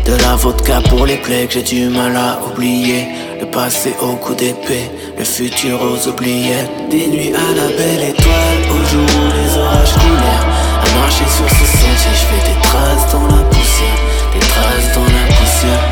De 0.06 0.14
la 0.22 0.36
vodka 0.36 0.80
pour 0.88 1.06
les 1.06 1.16
plaies 1.16 1.48
que 1.48 1.54
j'ai 1.54 1.62
du 1.62 1.88
mal 1.88 2.16
à 2.16 2.38
oublier. 2.46 3.08
Le 3.40 3.46
passé 3.46 3.96
au 4.00 4.14
coup 4.14 4.34
d'épée, 4.34 4.88
le 5.18 5.24
futur 5.24 5.76
aux 5.82 6.08
oubliettes. 6.08 6.70
Des 6.88 7.08
nuits 7.08 7.32
à 7.34 7.52
la 7.56 7.66
belle 7.66 8.10
étoile, 8.10 8.62
au 8.70 8.84
jour 8.86 9.02
où 9.02 9.26
les 9.34 9.58
orages 9.58 9.92
coulèrent. 9.94 10.46
À 10.84 11.00
marcher 11.00 11.24
sur 11.24 11.48
ce 11.50 11.64
sentier, 11.66 12.14
je 12.14 12.26
fais 12.30 12.52
des 12.52 12.60
traces 12.62 13.12
dans 13.12 13.26
la 13.26 13.42
poussière, 13.50 14.00
des 14.34 14.46
traces 14.46 14.94
dans 14.94 15.02
la 15.02 15.34
poussière. 15.34 15.82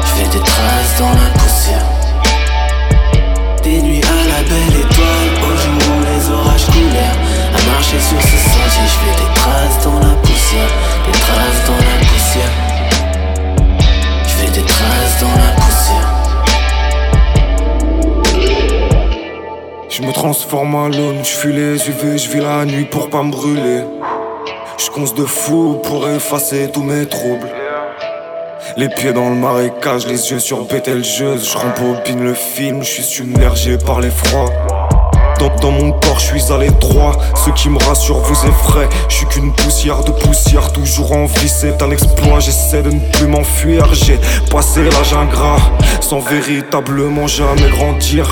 Je 0.00 0.22
fais 0.22 0.38
des 0.38 0.42
traces 0.42 0.98
dans 0.98 1.10
la 1.10 1.38
poussière. 1.38 1.89
Marcher 7.90 8.08
sur 8.08 8.22
ce 8.22 8.36
sentier, 8.36 8.86
je 8.86 8.92
fais 8.98 9.16
des 9.20 9.30
traces 9.34 9.78
dans 9.84 9.98
la 9.98 10.14
poussière, 10.22 10.72
des 11.06 11.18
traces 11.18 11.62
dans 11.66 11.80
la 11.88 11.96
poussière. 12.06 12.54
Je 14.22 14.28
fais 14.28 14.50
des 14.52 14.64
traces 14.64 15.16
dans 15.20 15.34
la 15.36 15.50
poussière. 15.56 16.10
Je 19.88 20.02
me 20.02 20.12
transforme 20.12 20.74
en 20.76 20.88
l'homme, 20.88 21.24
je 21.24 21.30
fuis 21.30 21.52
les 21.52 21.88
UV, 21.88 22.18
je 22.18 22.30
vis 22.30 22.40
la 22.40 22.64
nuit 22.64 22.84
pour 22.84 23.10
pas 23.10 23.24
me 23.24 23.32
brûler. 23.32 23.82
Je 24.78 24.90
conce 24.90 25.14
de 25.14 25.24
fou 25.24 25.80
pour 25.82 26.08
effacer 26.08 26.70
tous 26.72 26.84
mes 26.84 27.06
troubles. 27.06 27.48
Les 28.76 28.88
pieds 28.88 29.12
dans 29.12 29.30
le 29.30 29.36
marécage, 29.36 30.06
les 30.06 30.30
yeux 30.30 30.38
sur 30.38 30.64
Betelgeuse. 30.64 31.44
Je 31.44 32.14
le 32.14 32.34
film, 32.34 32.84
je 32.84 32.88
suis 32.88 33.02
submergé 33.02 33.78
par 33.78 34.00
l'effroi. 34.00 34.48
Dans, 35.40 35.70
mon 35.70 35.92
corps, 35.92 36.20
je 36.20 36.38
suis 36.38 36.52
à 36.52 36.58
l'étroit. 36.58 37.12
Ce 37.34 37.48
qui 37.50 37.70
me 37.70 37.78
rassure 37.78 38.18
vous 38.18 38.46
effraie. 38.46 38.90
Je 39.08 39.14
suis 39.14 39.26
qu'une 39.26 39.54
poussière 39.54 40.04
de 40.04 40.10
poussière, 40.10 40.70
toujours 40.70 41.12
en 41.12 41.24
vie. 41.24 41.48
C'est 41.48 41.80
un 41.82 41.90
exploit, 41.90 42.40
j'essaie 42.40 42.82
de 42.82 42.90
ne 42.90 43.00
plus 43.00 43.26
m'enfuir. 43.26 43.88
J'ai 43.94 44.18
passé 44.50 44.84
l'âge 44.84 45.14
ingrat, 45.14 45.56
sans 46.02 46.20
véritablement 46.20 47.26
jamais 47.26 47.70
grandir. 47.70 48.28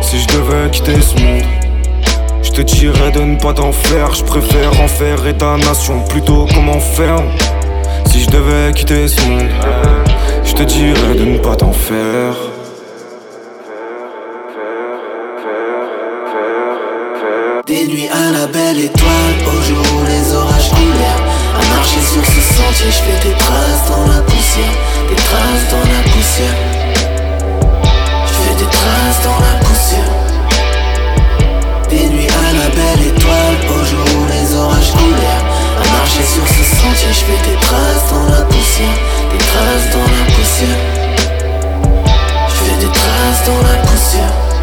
Si 0.00 0.18
je 0.18 0.28
devais 0.28 0.70
quitter 0.70 0.98
ce 1.02 1.20
monde, 1.20 1.42
je 2.42 2.50
te 2.50 2.62
dirais 2.62 3.10
de 3.10 3.20
ne 3.20 3.36
pas 3.36 3.52
t'en 3.52 3.72
faire. 3.72 4.14
Je 4.14 4.24
préfère 4.24 4.80
enferrer 4.80 5.36
ta 5.36 5.58
nation 5.58 6.00
plutôt 6.08 6.46
comment 6.54 6.80
faire. 6.80 7.22
Si 8.06 8.20
je 8.20 8.30
devais 8.30 8.72
quitter 8.72 9.08
ce 9.08 9.20
monde, 9.28 9.50
je 10.42 10.54
te 10.54 10.62
dirais 10.62 11.14
de 11.18 11.24
ne 11.24 11.36
pas 11.38 11.54
t'en 11.54 11.72
faire. 11.72 12.53
Belle 18.74 18.84
étoile, 18.84 19.36
au 19.46 19.62
jour 19.62 19.84
où 19.96 20.04
les 20.04 20.34
orages 20.34 20.70
coulèrent. 20.70 21.22
À 21.54 21.74
marcher 21.74 22.00
sur 22.00 22.24
ce 22.24 22.40
sentier, 22.54 22.90
je 22.90 23.02
fais 23.06 23.28
des 23.28 23.34
traces 23.36 23.88
dans 23.88 24.06
la 24.12 24.20
poussière, 24.22 24.76
des 25.08 25.16
traces 25.16 25.66
dans 25.70 25.86
la 25.94 26.02
poussière. 26.10 26.56
Je 28.26 28.32
fais 28.32 28.54
des 28.58 28.70
traces 28.70 29.20
dans 29.22 29.40
la 29.46 29.54
poussière. 29.64 30.12
Des 31.88 32.06
nuits 32.08 32.28
à 32.28 32.52
la 32.52 32.68
belle 32.74 33.06
étoile, 33.06 33.56
au 33.70 33.84
jour 33.84 34.06
où 34.18 34.26
les 34.32 34.56
orages 34.56 34.92
coulèrent. 34.92 35.46
À 35.80 35.92
marcher 35.96 36.24
sur 36.24 36.46
ce 36.46 36.64
sentier, 36.76 37.12
je 37.12 37.24
fais 37.26 37.50
des 37.50 37.58
traces 37.60 38.06
dans 38.10 38.26
la 38.34 38.42
poussière, 38.42 38.98
des 39.30 39.38
traces 39.38 39.88
dans 39.92 40.08
la 40.16 40.24
poussière. 40.34 40.80
Je 42.48 42.54
fais 42.64 42.78
des 42.80 42.92
traces 42.92 43.42
dans 43.46 43.62
la 43.68 43.76
poussière. 43.82 44.53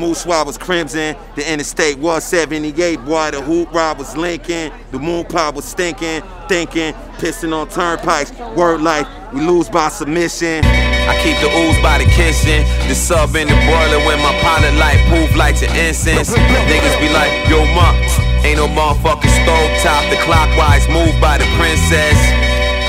Moose 0.00 0.22
swab 0.22 0.46
was 0.46 0.56
crimson, 0.56 1.14
the 1.36 1.52
interstate 1.52 1.98
was 1.98 2.24
78, 2.24 3.04
boy, 3.04 3.30
the 3.30 3.42
hoop 3.42 3.72
rod 3.72 3.98
was 3.98 4.16
Lincoln, 4.16 4.72
the 4.92 4.98
moon 4.98 5.26
pop 5.26 5.54
was 5.54 5.66
stinking, 5.66 6.22
thinking, 6.48 6.94
pissing 7.20 7.52
on 7.52 7.68
turnpikes, 7.68 8.32
word 8.56 8.80
life, 8.80 9.06
we 9.32 9.42
lose 9.42 9.68
by 9.68 9.88
submission. 9.90 10.64
I 10.64 11.18
keep 11.20 11.36
the 11.44 11.52
ooze 11.52 11.76
by 11.82 11.98
the 11.98 12.08
kitchen, 12.16 12.64
the 12.88 12.94
sub 12.94 13.36
in 13.36 13.46
the 13.46 13.58
boiler 13.68 14.00
when 14.08 14.18
my 14.24 14.32
pilot 14.40 14.72
light 14.80 15.00
proof 15.12 15.28
lights 15.36 15.62
and 15.62 15.72
incense. 15.76 16.32
Niggas 16.32 16.96
be 17.00 17.12
like, 17.12 17.30
yo, 17.50 17.66
ma, 17.76 17.92
ain't 18.40 18.56
no 18.56 18.68
motherfucking 18.68 19.34
stove 19.44 19.70
top. 19.84 20.02
The 20.08 20.16
clockwise 20.24 20.88
move 20.88 21.12
by 21.20 21.36
the 21.36 21.48
princess. 21.60 22.16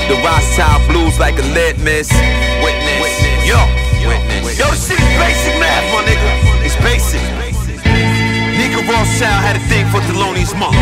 The 0.08 0.16
Rothschild 0.24 0.88
blues 0.88 1.18
like 1.18 1.38
a 1.38 1.46
litmus. 1.52 2.08
Witness, 2.62 3.20
yo, 3.44 3.58
witness. 4.06 4.58
Yo, 4.58 4.70
this 4.70 4.88
shit 4.88 4.98
is 4.98 5.12
basic 5.18 5.58
math, 5.60 5.84
my 5.92 6.02
nigga. 6.06 6.51
Basic. 6.82 7.22
Nigga 8.58 8.82
Rothschild 8.84 9.40
had 9.42 9.56
a 9.56 9.64
thing 9.70 9.86
for 9.90 10.00
Thelonious 10.04 10.52
Monk. 10.58 10.76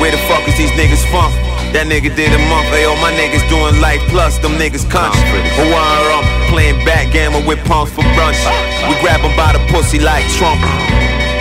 Where 0.00 0.12
the 0.12 0.20
fuck 0.28 0.46
is 0.46 0.56
these 0.56 0.70
niggas 0.78 1.02
from? 1.10 1.32
That 1.76 1.84
nigga 1.84 2.08
did 2.14 2.32
a 2.32 2.40
month, 2.48 2.72
ayo, 2.72 2.96
my 3.04 3.12
niggas 3.12 3.44
doing 3.52 3.76
life 3.84 4.00
plus, 4.08 4.38
them 4.38 4.56
niggas 4.56 4.88
country. 4.88 5.40
Hawaii 5.60 6.16
up, 6.16 6.24
playing 6.48 6.80
backgammon 6.84 7.44
with 7.44 7.60
punks 7.68 7.92
for 7.92 8.04
brunch. 8.16 8.40
We 8.88 8.94
grab 9.04 9.20
grab 9.20 9.28
'em 9.28 9.36
by 9.36 9.52
the 9.52 9.60
pussy 9.72 9.98
like 9.98 10.24
Trump. 10.38 10.60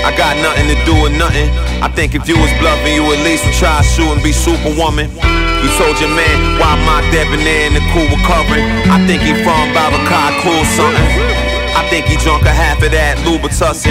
I 0.03 0.11
got 0.15 0.35
nothing 0.43 0.67
to 0.71 0.77
do 0.83 0.95
with 1.03 1.15
nothing. 1.15 1.49
I 1.81 1.87
think 1.87 2.15
if 2.15 2.27
you 2.27 2.35
was 2.39 2.51
bluffing, 2.59 2.93
you 2.95 3.03
at 3.11 3.19
least 3.27 3.45
would 3.45 3.55
try 3.55 3.81
to 3.81 3.87
shoot 3.87 4.11
and 4.11 4.23
be 4.23 4.31
superwoman. 4.31 5.11
You 5.63 5.69
told 5.79 5.99
your 5.99 6.11
man, 6.11 6.59
why 6.59 6.75
I 6.75 7.01
debonair 7.11 7.67
in 7.67 7.73
the 7.73 7.83
cool 7.91 8.07
recovering? 8.07 8.65
I 8.87 8.97
think 9.07 9.21
he 9.21 9.33
from 9.43 9.73
Babacar 9.75 10.31
cool 10.43 10.63
something. 10.79 11.56
I 11.77 11.85
think 11.93 12.09
he 12.09 12.17
drunk 12.17 12.41
a 12.41 12.49
half 12.49 12.81
of 12.81 12.89
that 12.89 13.21
Louboutin. 13.21 13.85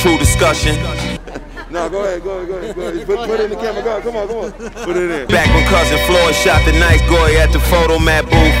True 0.00 0.16
discussion. 0.16 0.72
No, 1.72 1.88
go 1.88 2.04
ahead, 2.04 2.20
go 2.20 2.36
ahead, 2.36 2.48
go 2.52 2.56
ahead, 2.60 2.76
go 2.76 2.82
ahead. 2.84 3.06
Put, 3.08 3.16
put 3.24 3.40
it 3.40 3.48
in 3.48 3.50
the 3.56 3.56
camera, 3.56 3.80
go, 3.80 3.96
come 4.04 4.12
on, 4.12 4.28
come 4.28 4.44
on. 4.44 4.52
Put 4.84 4.92
it 4.92 5.08
in. 5.08 5.24
Back 5.32 5.48
when 5.56 5.64
cousin 5.72 5.96
Floyd 6.04 6.36
shot 6.36 6.60
the 6.68 6.76
nice 6.76 7.00
goy 7.08 7.32
at 7.40 7.48
the 7.48 7.64
photo 7.72 7.96
mat 7.96 8.28
booth. 8.28 8.52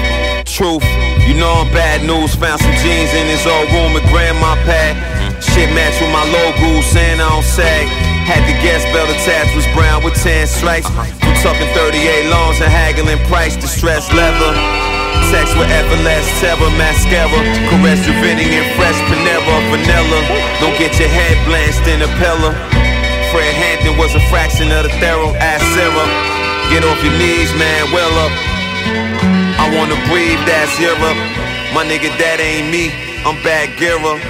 Truth, 0.48 0.80
you 1.28 1.36
know 1.36 1.60
I'm 1.60 1.68
bad 1.76 2.08
news. 2.08 2.32
Found 2.40 2.64
some 2.64 2.72
jeans 2.80 3.12
in 3.12 3.28
his 3.28 3.44
old 3.44 3.68
room 3.68 3.92
at 4.00 4.04
grandma 4.08 4.56
pad. 4.64 4.96
Shit 5.44 5.68
match 5.76 5.92
with 6.00 6.08
my 6.08 6.24
logo, 6.24 6.80
saying 6.88 7.20
I 7.20 7.28
don't 7.28 7.44
sag. 7.44 7.84
Had 8.24 8.48
the 8.48 8.56
gas 8.64 8.80
belt 8.96 9.12
attached 9.12 9.52
was 9.52 9.68
brown 9.76 10.00
with 10.00 10.16
10 10.16 10.48
stripes. 10.48 10.88
From 10.88 11.36
tucking 11.44 11.68
38 11.76 12.32
loans 12.32 12.64
and 12.64 12.72
haggling 12.72 13.20
price, 13.28 13.60
distressed 13.60 14.08
leather. 14.16 14.91
Sex 15.32 15.56
with 15.56 15.72
effortless 15.72 16.28
terror, 16.44 16.68
mascara. 16.76 17.40
Caress 17.72 18.04
Dravidian 18.04 18.52
and 18.52 18.68
fresh 18.76 19.00
Panera, 19.08 19.56
vanilla. 19.72 20.20
Don't 20.60 20.76
get 20.76 20.92
your 21.00 21.08
head 21.08 21.40
blanched 21.48 21.88
in 21.88 22.04
a 22.04 22.10
pillar. 22.20 22.52
Fred 23.32 23.54
Hampton 23.56 23.96
was 23.96 24.14
a 24.14 24.20
fraction 24.28 24.68
of 24.76 24.84
the 24.84 24.92
thorough 25.00 25.32
ass 25.40 25.64
Sarah. 25.72 26.08
Get 26.68 26.84
off 26.84 27.00
your 27.02 27.16
knees, 27.16 27.48
man, 27.56 27.88
well 27.96 28.12
up. 28.20 28.32
I 29.56 29.72
wanna 29.72 29.96
breathe 30.12 30.42
that 30.44 30.68
syrup. 30.76 31.16
My 31.72 31.80
nigga, 31.80 32.12
that 32.20 32.36
ain't 32.36 32.68
me. 32.68 32.92
I'm 33.24 33.40
bad 33.42 33.72
Gira. 33.80 34.20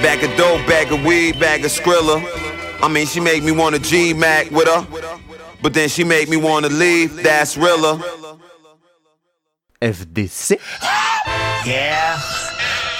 Bag 0.00 0.24
of 0.24 0.34
dope, 0.38 0.66
bag 0.66 0.90
of 0.90 1.04
weed, 1.04 1.38
bag 1.38 1.66
of 1.66 1.70
Skrilla. 1.70 2.24
I 2.82 2.88
mean, 2.88 3.06
she 3.06 3.20
make 3.20 3.44
me 3.44 3.52
wanna 3.52 3.78
G 3.78 4.14
Mac 4.14 4.50
with 4.50 4.68
her. 4.68 4.86
But 5.60 5.74
then 5.74 5.90
she 5.90 6.02
make 6.02 6.30
me 6.30 6.38
wanna 6.38 6.70
leave, 6.70 7.22
that's 7.22 7.58
realer. 7.58 8.00
FDC. 9.80 10.58
Yeah. 11.66 12.14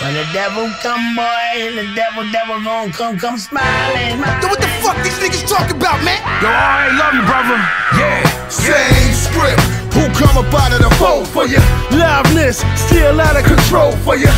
When 0.03 0.13
the 0.15 0.27
devil 0.35 0.67
come, 0.83 1.15
boy, 1.15 1.71
the 1.71 1.87
devil, 1.95 2.27
devil 2.33 2.59
gon' 2.65 2.91
come, 2.91 3.17
come 3.17 3.39
smiling. 3.39 4.19
Yo, 4.43 4.51
what 4.51 4.59
the 4.59 4.67
fuck 4.83 4.99
these 5.07 5.15
niggas 5.23 5.47
talking 5.47 5.77
about, 5.79 6.03
man? 6.03 6.19
Yo, 6.43 6.51
I 6.51 6.91
love 6.99 7.15
you, 7.15 7.23
brother. 7.31 7.63
Yeah. 7.95 8.27
Same 8.51 9.15
script. 9.15 9.63
Who 9.95 10.11
come 10.19 10.35
up 10.35 10.51
out 10.51 10.75
of 10.75 10.83
the 10.83 10.91
fold 10.99 11.29
for 11.29 11.47
you? 11.47 11.63
Liveness, 11.95 12.67
still 12.75 13.21
out 13.21 13.39
of 13.39 13.47
control 13.47 13.93
for 14.03 14.17
you. 14.19 14.35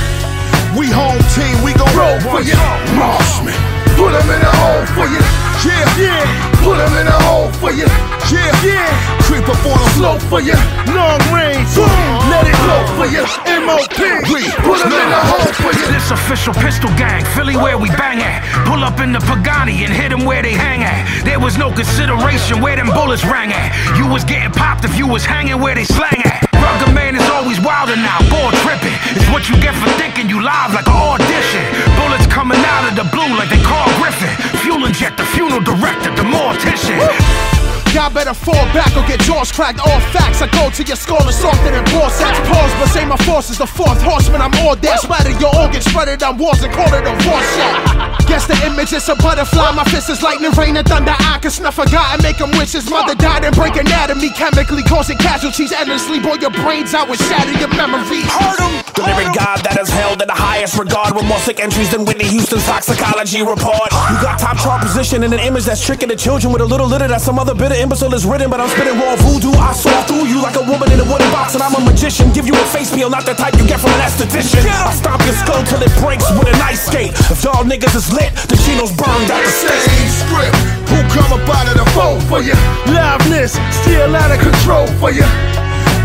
We 0.76 0.92
home 0.92 1.24
team, 1.32 1.56
we 1.64 1.72
gon' 1.72 1.88
roll 1.96 2.20
for 2.28 2.44
you. 2.44 2.52
Marshman, 2.92 3.56
put 3.96 4.12
them 4.12 4.28
in 4.28 4.40
the 4.44 4.52
hole 4.60 4.84
for 4.92 5.08
you. 5.08 5.24
Yeah, 5.64 5.88
yeah. 5.96 6.60
Put 6.60 6.76
them 6.76 6.92
in 7.00 7.06
the 7.08 7.18
hole 7.24 7.48
for 7.56 7.72
you. 7.72 7.88
Yeah, 8.28 8.52
yeah. 8.60 9.18
Creep 9.24 9.48
up 9.48 9.56
on 9.64 9.80
them 9.80 9.88
slow 9.96 10.16
for 10.28 10.40
you. 10.40 10.52
Long 10.92 11.20
range, 11.32 11.64
boom, 11.72 11.88
let 12.28 12.44
it 12.44 12.56
blow 12.60 12.84
for 13.00 13.08
you. 13.08 13.24
MOP, 13.64 13.88
put 13.88 14.78
them 14.84 14.92
in 14.92 15.08
the 15.08 15.22
hole 15.32 15.52
for 15.56 15.72
you. 15.72 15.86
This 15.88 16.10
official 16.10 16.52
pistol 16.52 16.92
gang, 17.00 17.24
Philly 17.32 17.56
where 17.56 17.78
we 17.78 17.88
bang 17.96 18.20
at. 18.20 18.44
Pull 18.68 18.84
up 18.84 19.00
in 19.00 19.12
the 19.12 19.20
Pagani 19.20 19.84
and 19.84 19.92
hit 19.92 20.10
them 20.10 20.24
where 20.24 20.42
they 20.42 20.52
hang 20.52 20.84
at. 20.84 21.24
There 21.24 21.40
was 21.40 21.56
no 21.56 21.72
consideration 21.72 22.60
where 22.60 22.76
them 22.76 22.92
bullets 22.92 23.24
rang 23.24 23.52
at. 23.52 23.72
You 23.96 24.06
was 24.06 24.24
getting 24.24 24.52
popped 24.52 24.84
if 24.84 24.96
you 24.96 25.08
was 25.08 25.24
hanging 25.24 25.60
where 25.60 25.74
they 25.74 25.84
slang 25.84 26.20
at. 26.24 26.44
Rugged 26.52 26.92
man 26.94 27.16
is 27.16 27.24
always 27.32 27.60
wilder 27.60 27.96
now, 27.96 28.20
ball 28.28 28.52
tripping. 28.60 28.96
It's 29.16 29.28
what 29.32 29.48
you 29.48 29.56
get 29.56 29.72
for 29.76 29.88
thinking 29.96 30.28
you 30.28 30.44
live 30.44 30.76
like 30.76 30.88
an 30.88 30.96
audition. 31.16 31.64
Bullets 31.96 32.26
coming 32.28 32.60
out 32.60 32.92
of 32.92 32.94
the 32.96 33.08
blue 33.08 33.32
like 33.40 33.48
they 33.48 33.62
Carl 33.64 33.88
Griffin. 33.96 34.28
Fuel 34.60 34.84
inject 34.84 35.16
the 35.16 35.24
funeral 35.24 35.64
director, 35.64 36.12
the 36.12 36.28
mortician. 36.28 37.57
Y'all 37.94 38.12
better 38.12 38.34
fall 38.34 38.66
back 38.76 38.92
or 38.96 39.04
get 39.08 39.20
jaws 39.20 39.50
cracked. 39.50 39.80
All 39.80 40.00
facts, 40.12 40.42
I 40.42 40.48
go 40.52 40.68
to 40.68 40.82
your 40.82 40.96
skull 40.96 41.22
and 41.22 41.32
softer 41.32 41.70
than 41.72 41.84
ball 41.88 42.10
sacks. 42.10 42.36
Pause, 42.44 42.72
but 42.76 42.88
say 42.92 43.04
my 43.06 43.16
force 43.24 43.48
is 43.48 43.58
the 43.58 43.66
fourth 43.66 44.00
horseman. 44.02 44.42
I'm 44.42 44.52
all 44.60 44.76
there. 44.76 44.96
Splatter 44.98 45.32
your 45.40 45.54
organs, 45.56 45.86
spread 45.86 46.08
it 46.08 46.22
on 46.22 46.36
walls 46.36 46.62
and 46.62 46.72
call 46.72 46.92
it 46.92 47.06
a 47.06 47.14
war 47.24 47.40
shot. 47.56 48.20
Guess 48.28 48.46
the 48.46 48.58
image 48.66 48.92
is 48.92 49.08
a 49.08 49.14
butterfly. 49.16 49.72
My 49.72 49.84
fist 49.84 50.10
is 50.10 50.22
lightning, 50.22 50.50
rain, 50.52 50.76
and 50.76 50.86
thunder. 50.86 51.14
I 51.16 51.38
can 51.40 51.50
snuff 51.50 51.78
a 51.78 51.86
guy 51.88 52.12
and 52.12 52.22
make 52.22 52.36
him 52.36 52.50
wish 52.58 52.72
his 52.72 52.90
mother 52.90 53.14
died 53.14 53.44
and 53.44 53.54
break 53.54 53.76
anatomy. 53.76 54.30
Chemically 54.30 54.82
causing 54.82 55.16
casualties 55.16 55.72
endlessly. 55.72 56.18
Boil 56.18 56.36
your 56.38 56.50
brains 56.50 56.92
out 56.92 57.08
and 57.08 57.18
shatter 57.18 57.56
your 57.56 57.72
memory. 57.78 58.26
Heard 58.26 58.58
him. 58.58 58.74
The 58.98 59.06
lyric 59.06 59.32
god 59.32 59.62
that 59.62 59.78
is 59.78 59.88
held 59.88 60.20
in 60.20 60.28
the 60.28 60.34
highest 60.34 60.76
regard 60.76 61.14
with 61.14 61.24
more 61.24 61.38
sick 61.38 61.60
entries 61.60 61.90
than 61.92 62.04
Whitney 62.04 62.26
Houston's 62.26 62.66
toxicology 62.66 63.40
report. 63.40 63.88
You 64.10 64.18
got 64.18 64.38
top 64.38 64.58
chart 64.58 64.82
position 64.82 65.22
in 65.22 65.32
an 65.32 65.40
image 65.40 65.64
that's 65.64 65.84
tricking 65.84 66.08
the 66.08 66.16
children 66.16 66.52
with 66.52 66.60
a 66.60 66.66
little 66.66 66.86
litter 66.86 67.06
that 67.06 67.22
some 67.22 67.38
other 67.38 67.54
bit 67.54 67.68
bitter 67.68 67.80
imbecile 67.88 68.12
is 68.12 68.28
written. 68.28 68.52
But 68.52 68.60
I'm 68.60 68.68
spitting 68.68 69.00
raw 69.00 69.16
voodoo. 69.16 69.56
I 69.56 69.72
saw 69.72 70.04
through 70.04 70.28
you 70.28 70.44
like 70.44 70.60
a 70.60 70.64
woman 70.68 70.92
in 70.92 71.00
a 71.00 71.08
wooden 71.08 71.30
box, 71.32 71.56
and 71.56 71.64
I'm 71.64 71.72
a 71.72 71.80
magician. 71.80 72.28
Give 72.36 72.44
you 72.44 72.52
a 72.52 72.66
face 72.68 72.92
peel, 72.92 73.08
not 73.08 73.24
the 73.24 73.32
type 73.32 73.56
you 73.56 73.64
get 73.64 73.80
from 73.80 73.96
an 73.96 74.04
esthetician. 74.04 74.60
I 74.68 74.92
stomp 74.92 75.24
your 75.24 75.32
skull 75.32 75.64
till 75.64 75.80
it 75.80 75.92
breaks 76.04 76.28
with 76.36 76.52
an 76.52 76.60
ice 76.60 76.84
skate. 76.84 77.16
If 77.32 77.40
y'all 77.40 77.64
niggas 77.64 77.96
is 77.96 78.12
lit, 78.12 78.36
the 78.52 78.60
chinos 78.60 78.92
burned 78.92 79.32
at 79.32 79.40
the 79.40 79.48
stake. 79.48 79.88
script. 80.20 80.52
Who 80.92 81.00
come 81.16 81.32
up 81.32 81.48
out 81.48 81.68
of 81.72 81.80
the 81.80 81.88
fold 81.96 82.20
for 82.28 82.44
you? 82.44 82.56
Liveness, 82.92 83.56
still 83.72 84.12
out 84.12 84.30
of 84.36 84.40
control 84.44 84.86
for 85.00 85.10
you. 85.10 85.24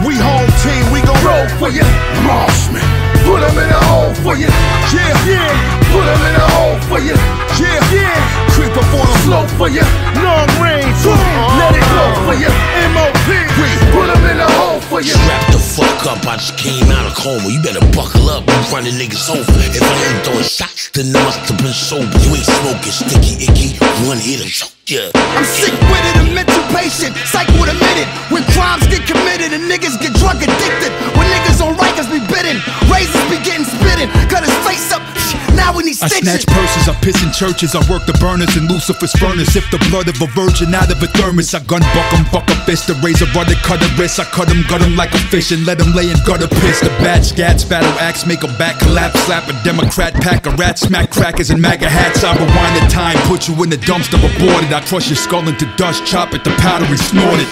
We 0.08 0.16
home 0.16 0.52
team, 0.64 0.84
we 0.92 1.04
gon' 1.04 1.20
roll 1.24 1.48
for 1.60 1.68
you. 1.68 1.84
Marshman, 2.24 2.84
put 3.26 3.40
them 3.42 3.58
in 3.58 3.70
a 3.72 3.82
hole 3.90 4.14
for 4.24 4.36
you. 4.36 4.50
Yeah, 4.92 5.12
yeah, 5.28 5.52
put 5.92 6.04
them 6.06 6.22
in 6.28 6.36
a 6.36 6.48
hole 6.56 6.78
for 6.88 7.00
you. 7.00 7.16
Yeah, 7.60 7.80
yeah, 7.92 8.18
creep 8.54 8.76
up 8.76 8.88
on 8.94 9.06
them 9.08 9.20
slow 9.26 9.44
for 9.58 9.70
you. 9.70 9.86
Long 10.20 10.50
range, 10.60 10.96
Boom. 11.04 11.18
let 11.60 11.74
it 11.76 11.88
go 11.92 12.06
for 12.28 12.36
you. 12.36 12.52
MOP, 12.94 13.28
we 13.58 13.70
put 13.96 14.08
them 14.12 14.24
in 14.28 14.38
a 14.40 14.50
hole 14.60 14.82
for 14.90 15.00
you. 15.02 15.16
Strap 15.16 15.44
the 15.52 15.60
fuck 15.60 16.02
up, 16.12 16.22
I 16.28 16.36
just 16.38 16.58
came 16.58 16.90
out 16.92 17.06
of 17.08 17.16
coma. 17.16 17.48
You 17.48 17.62
better 17.62 17.84
buckle 17.96 18.30
up, 18.30 18.44
you 18.48 18.60
running 18.74 18.96
niggas 19.00 19.30
over. 19.32 19.58
If 19.72 19.82
I 19.82 19.96
ain't 20.10 20.26
throwing 20.26 20.44
shots, 20.44 20.90
then 20.92 21.16
I 21.16 21.24
must 21.24 21.40
have 21.50 21.58
been 21.58 21.74
sober. 21.74 22.18
You 22.26 22.36
ain't 22.36 22.46
smoking, 22.46 22.94
sticky, 22.94 23.48
icky, 23.48 23.68
one 24.08 24.20
hit 24.20 24.42
or 24.42 24.50
choke 24.50 24.73
ya. 24.88 25.12
I'm 25.16 25.46
sick 25.46 25.74
with 25.92 26.06
it, 26.10 26.16
a 26.20 26.26
mental 26.34 26.64
patient. 26.76 27.16
Psych 27.28 27.48
with 27.60 27.70
a 27.70 27.78
minute. 27.78 28.08
When 28.32 28.44
crimes 28.56 28.86
get 28.88 29.06
committed 29.08 29.54
and 29.54 29.70
niggas 29.70 30.00
get 30.02 30.14
drug 30.20 30.38
addicted. 30.42 30.92
When 31.16 31.28
niggas 31.28 31.62
on 31.64 31.76
rikers 31.76 32.10
be 32.12 32.20
bitten. 32.28 32.60
Razors 32.92 33.26
be 33.30 33.38
getting 33.44 33.66
spitting. 33.66 34.10
Cut 34.30 34.44
his 34.44 34.56
face 34.66 34.92
up. 34.92 35.02
Now 35.54 35.70
we 35.70 35.84
need 35.84 36.02
I 36.02 36.10
stitches. 36.10 36.42
snatch 36.42 36.46
purses, 36.50 36.90
I 36.90 36.94
piss 37.06 37.22
in 37.22 37.32
churches, 37.32 37.76
I 37.76 37.82
work 37.86 38.08
the 38.10 38.14
burners 38.18 38.58
in 38.58 38.68
Lucifer's 38.68 39.14
furnace. 39.22 39.56
If 39.56 39.70
the 39.70 39.78
blood 39.94 40.10
of 40.10 40.18
a 40.20 40.26
virgin 40.34 40.74
out 40.74 40.90
of 40.90 40.98
a 40.98 41.06
thermos, 41.14 41.54
I 41.54 41.62
gun 41.70 41.82
buck 41.94 42.10
'em, 42.14 42.26
buck 42.34 42.50
a 42.50 42.56
fist, 42.66 42.88
the 42.88 42.96
razor 43.06 43.30
rudder, 43.38 43.54
cut 43.62 43.78
a 43.86 43.88
wrist. 43.94 44.20
I 44.20 44.26
cut 44.26 44.50
'em, 44.50 44.66
gut 44.68 44.82
'em 44.82 44.96
like 44.98 45.14
a 45.14 45.20
fish 45.30 45.52
and 45.52 45.64
let 45.66 45.78
let 45.78 45.86
'em 45.86 45.94
lay 45.94 46.10
in 46.10 46.18
gutter 46.26 46.48
piss. 46.48 46.80
The 46.82 46.90
bad 47.06 47.22
scats, 47.22 47.64
battle 47.70 47.94
axe, 48.00 48.26
make 48.26 48.42
a 48.44 48.48
back 48.58 48.80
collapse, 48.80 49.20
slap 49.26 49.48
a 49.48 49.54
Democrat, 49.64 50.14
pack 50.22 50.48
a 50.48 50.52
rat, 50.58 50.80
smack 50.80 51.12
crackers 51.12 51.52
and 51.52 51.62
MAGA 51.62 51.88
hats. 51.90 52.24
I 52.24 52.34
rewind 52.34 52.76
the 52.76 52.88
time, 52.90 53.18
put 53.30 53.48
you 53.48 53.54
in 53.64 53.70
the 53.70 53.78
dumpster, 53.78 54.18
aborted. 54.18 54.73
I 54.74 54.80
crush 54.82 55.08
your 55.08 55.18
skull 55.18 55.48
into 55.48 55.68
dust, 55.78 56.04
chop 56.04 56.34
it, 56.34 56.44
the 56.44 56.50
powder 56.58 56.86
and 56.86 57.00
snort 57.00 57.38
it. 57.38 57.48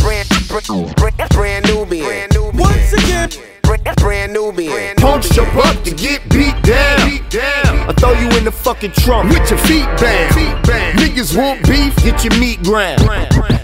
Brand, 0.00 0.26
brand, 0.96 1.30
brand 1.30 1.66
Nubian. 1.66 2.30
Once 2.54 2.94
again, 2.94 3.28
brand, 3.82 3.96
brand 3.96 4.32
Nubian. 4.32 4.96
Punks 4.96 5.28
jump 5.30 5.54
up 5.56 5.82
to 5.84 5.90
get 5.94 6.22
beat 6.30 6.54
down. 6.62 7.08
Beat 7.08 7.28
down. 7.30 7.88
I 7.88 7.92
throw 7.92 8.12
you 8.12 8.28
in 8.36 8.44
the 8.44 8.52
fucking 8.52 8.92
trunk 8.92 9.30
with 9.30 9.48
your 9.50 9.58
feet 9.60 9.86
bound. 10.00 10.34
Niggas 10.98 11.36
want 11.36 11.66
beef, 11.66 11.94
get 11.96 12.24
your 12.24 12.38
meat 12.38 12.62
ground. 12.62 13.00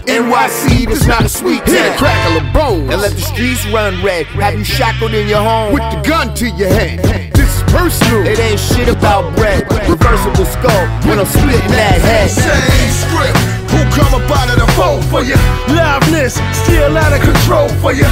NYC, 0.07 0.87
this 0.87 1.07
not 1.07 1.23
a 1.23 1.29
sweet 1.29 1.59
town. 1.65 1.75
Hit 1.75 1.95
a 1.95 1.97
crackle 1.97 2.45
of 2.45 2.53
bones 2.53 2.91
and 2.91 3.01
let 3.01 3.11
the 3.13 3.21
streets 3.21 3.65
run 3.67 4.03
red. 4.03 4.25
Have 4.27 4.55
you 4.57 4.63
shackled 4.63 5.13
in 5.13 5.27
your 5.27 5.41
home 5.41 5.73
with 5.73 5.83
the 5.91 6.01
gun 6.07 6.33
to 6.35 6.49
your 6.49 6.69
head. 6.69 6.99
This 7.33 7.57
is 7.57 7.63
personal. 7.63 8.25
It 8.25 8.39
ain't 8.39 8.59
shit 8.59 8.89
about 8.89 9.35
bread. 9.35 9.63
Reversible 9.89 10.45
skull 10.45 10.85
when 11.07 11.19
I'm 11.19 11.25
splitting 11.25 11.71
that 11.71 11.99
head. 12.01 12.29
Same 12.29 12.91
script. 12.91 13.37
Who 13.71 13.79
come 13.95 14.13
up 14.13 14.29
out 14.29 14.49
of 14.53 14.59
the 14.59 14.71
fold 14.73 15.03
for 15.05 15.23
you? 15.23 15.35
Liveness, 15.73 16.37
still 16.53 16.95
out 16.95 17.13
of 17.13 17.21
control 17.21 17.69
for 17.81 17.91
you. 17.91 18.05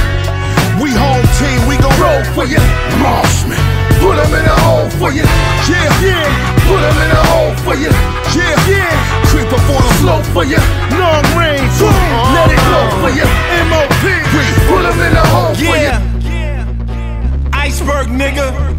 We 0.82 0.90
home 0.90 1.22
team, 1.38 1.60
we 1.68 1.76
gon' 1.78 1.94
roll 2.02 2.24
for 2.34 2.44
you. 2.44 2.58
Marshman, 2.98 3.54
put 4.02 4.16
them 4.18 4.34
in 4.34 4.44
a 4.44 4.56
hole 4.66 4.90
for 4.98 5.12
you. 5.14 5.22
Yeah, 5.70 5.86
yeah, 6.02 6.26
put 6.66 6.80
them 6.82 6.98
in 6.98 7.10
a 7.14 7.22
hole 7.30 7.54
for 7.62 7.74
you. 7.78 7.90
Yeah, 8.34 8.50
yeah, 8.66 8.90
creep 9.30 9.46
up 9.46 9.62
on 9.70 9.78
them 9.78 9.94
slow 10.02 10.22
for 10.34 10.44
you. 10.44 10.58
Long 10.98 11.22
range, 11.38 11.70
Boom, 11.78 11.94
uh-huh. 11.94 12.34
let 12.34 12.50
it 12.50 12.62
go 12.66 12.80
for 12.98 13.10
you. 13.14 13.26
MOP, 13.70 14.02
we 14.34 14.44
put 14.66 14.82
them 14.82 14.98
in 15.06 15.14
a 15.14 15.26
hole 15.30 15.54
for 15.54 15.62
you. 15.62 15.86
Yeah. 15.86 17.52
Iceberg 17.52 18.08
nigga. 18.08 18.71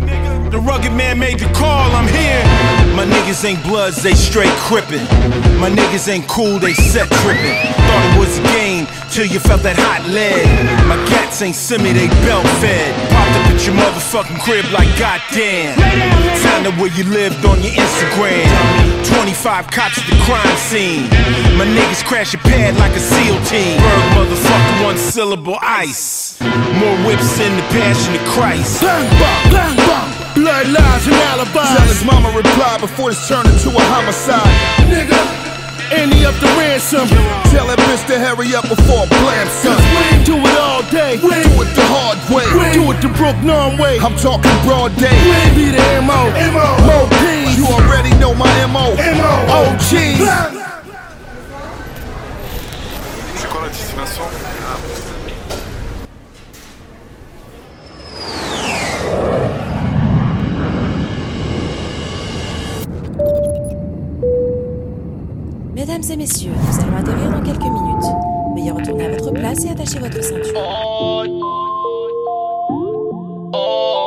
The 0.54 0.60
rugged 0.60 0.93
man 0.93 1.18
made 1.18 1.39
the 1.39 1.49
call, 1.49 1.89
I'm 1.97 2.06
here. 2.06 2.45
My 2.93 3.10
niggas 3.10 3.43
ain't 3.43 3.64
bloods, 3.64 4.04
they 4.04 4.14
straight 4.14 4.54
crippin'. 4.70 5.01
My 5.58 5.66
niggas 5.66 6.08
ain't 6.08 6.28
cool, 6.28 6.60
they 6.60 6.78
set 6.78 7.10
trippin'. 7.26 7.58
Thought 7.74 8.06
it 8.14 8.20
was 8.22 8.38
a 8.38 8.45
game 8.54 8.86
till 9.10 9.26
you 9.26 9.41
felt 9.41 9.66
that 9.66 9.82
hot 9.82 10.06
lead. 10.14 10.45
My 10.86 10.93
cats 11.10 11.41
ain't 11.41 11.58
semi, 11.58 11.89
they 11.89 12.06
belt 12.22 12.45
fed. 12.62 12.93
Popped 13.10 13.34
up 13.34 13.49
at 13.49 13.66
your 13.66 13.74
motherfucking 13.82 14.38
crib 14.45 14.70
like 14.70 14.93
goddamn. 15.01 15.74
Found 16.45 16.70
out 16.70 16.78
where 16.78 16.93
you 16.93 17.01
lived 17.10 17.41
on 17.49 17.58
your 17.66 17.74
Instagram. 17.74 18.45
25 19.10 19.74
cops 19.74 19.97
at 19.97 20.06
the 20.06 20.22
crime 20.22 20.58
scene. 20.62 21.10
My 21.58 21.66
niggas 21.66 22.06
crash 22.06 22.38
a 22.38 22.41
pad 22.45 22.78
like 22.78 22.93
a 22.93 23.01
SEAL 23.01 23.41
team. 23.49 23.82
Berg 23.82 24.06
motherfucker, 24.22 24.86
one 24.86 25.01
syllable 25.01 25.58
ice. 25.66 26.38
More 26.78 26.93
whips 27.10 27.41
in 27.41 27.49
the 27.58 27.66
passion 27.74 28.14
of 28.14 28.22
Christ. 28.38 28.86
Bang, 28.86 29.10
bang, 29.18 29.49
bang, 29.49 29.78
bang. 29.82 30.23
Blood 30.44 30.68
lies 30.76 31.08
and 31.08 31.16
alibis. 31.32 31.56
Tell 31.56 31.88
his 31.88 32.04
mama 32.04 32.28
reply 32.36 32.76
before 32.78 33.16
this 33.16 33.28
turned 33.30 33.48
into 33.48 33.72
a 33.72 33.84
homicide. 33.96 34.44
Nigga, 34.91 35.16
any 35.88 36.28
up 36.28 36.36
the 36.44 36.52
ransom. 36.60 37.08
Tell 37.48 37.64
that 37.72 37.80
bitch 37.88 38.04
to 38.12 38.20
hurry 38.20 38.52
up 38.52 38.68
before 38.68 39.08
I 39.08 39.12
blam 39.24 39.48
son. 39.64 39.80
We 39.80 40.20
do 40.28 40.36
it 40.36 40.58
all 40.60 40.84
day. 40.91 41.16
We 41.24 41.32
do 41.48 41.64
it 41.64 41.72
the 41.80 41.88
hard 41.88 42.20
way. 42.28 42.44
We 42.60 42.76
do 42.76 42.84
it 42.91 43.00
the 43.00 43.08
Brook 43.16 43.39
Norm 43.39 43.80
way. 43.80 43.96
I'm 44.04 44.20
talking 44.20 44.52
broad 44.68 44.91
day. 45.00 45.16
We 45.16 45.39
be 45.56 45.68
the 45.72 45.80
MO. 46.04 46.28
MO. 46.52 46.68
Mo 46.91 47.08
P. 47.24 47.56
You 47.56 47.64
already 47.80 48.12
know 48.20 48.36
my 48.36 48.52
MO. 48.68 49.00
MO. 49.00 49.32
OG. 49.48 50.83
Mesdames 65.86 66.12
et 66.12 66.16
messieurs, 66.16 66.50
nous 66.50 66.80
allons 66.82 66.96
atterrir 66.96 67.30
dans 67.30 67.42
quelques 67.42 67.60
minutes. 67.60 68.06
Veuillez 68.56 68.72
retourner 68.72 69.04
à 69.04 69.10
votre 69.10 69.32
place 69.32 69.66
et 69.66 69.70
attacher 69.72 70.00
votre 70.00 70.24
ceinture. 70.24 70.54
Yeah. 73.54 74.03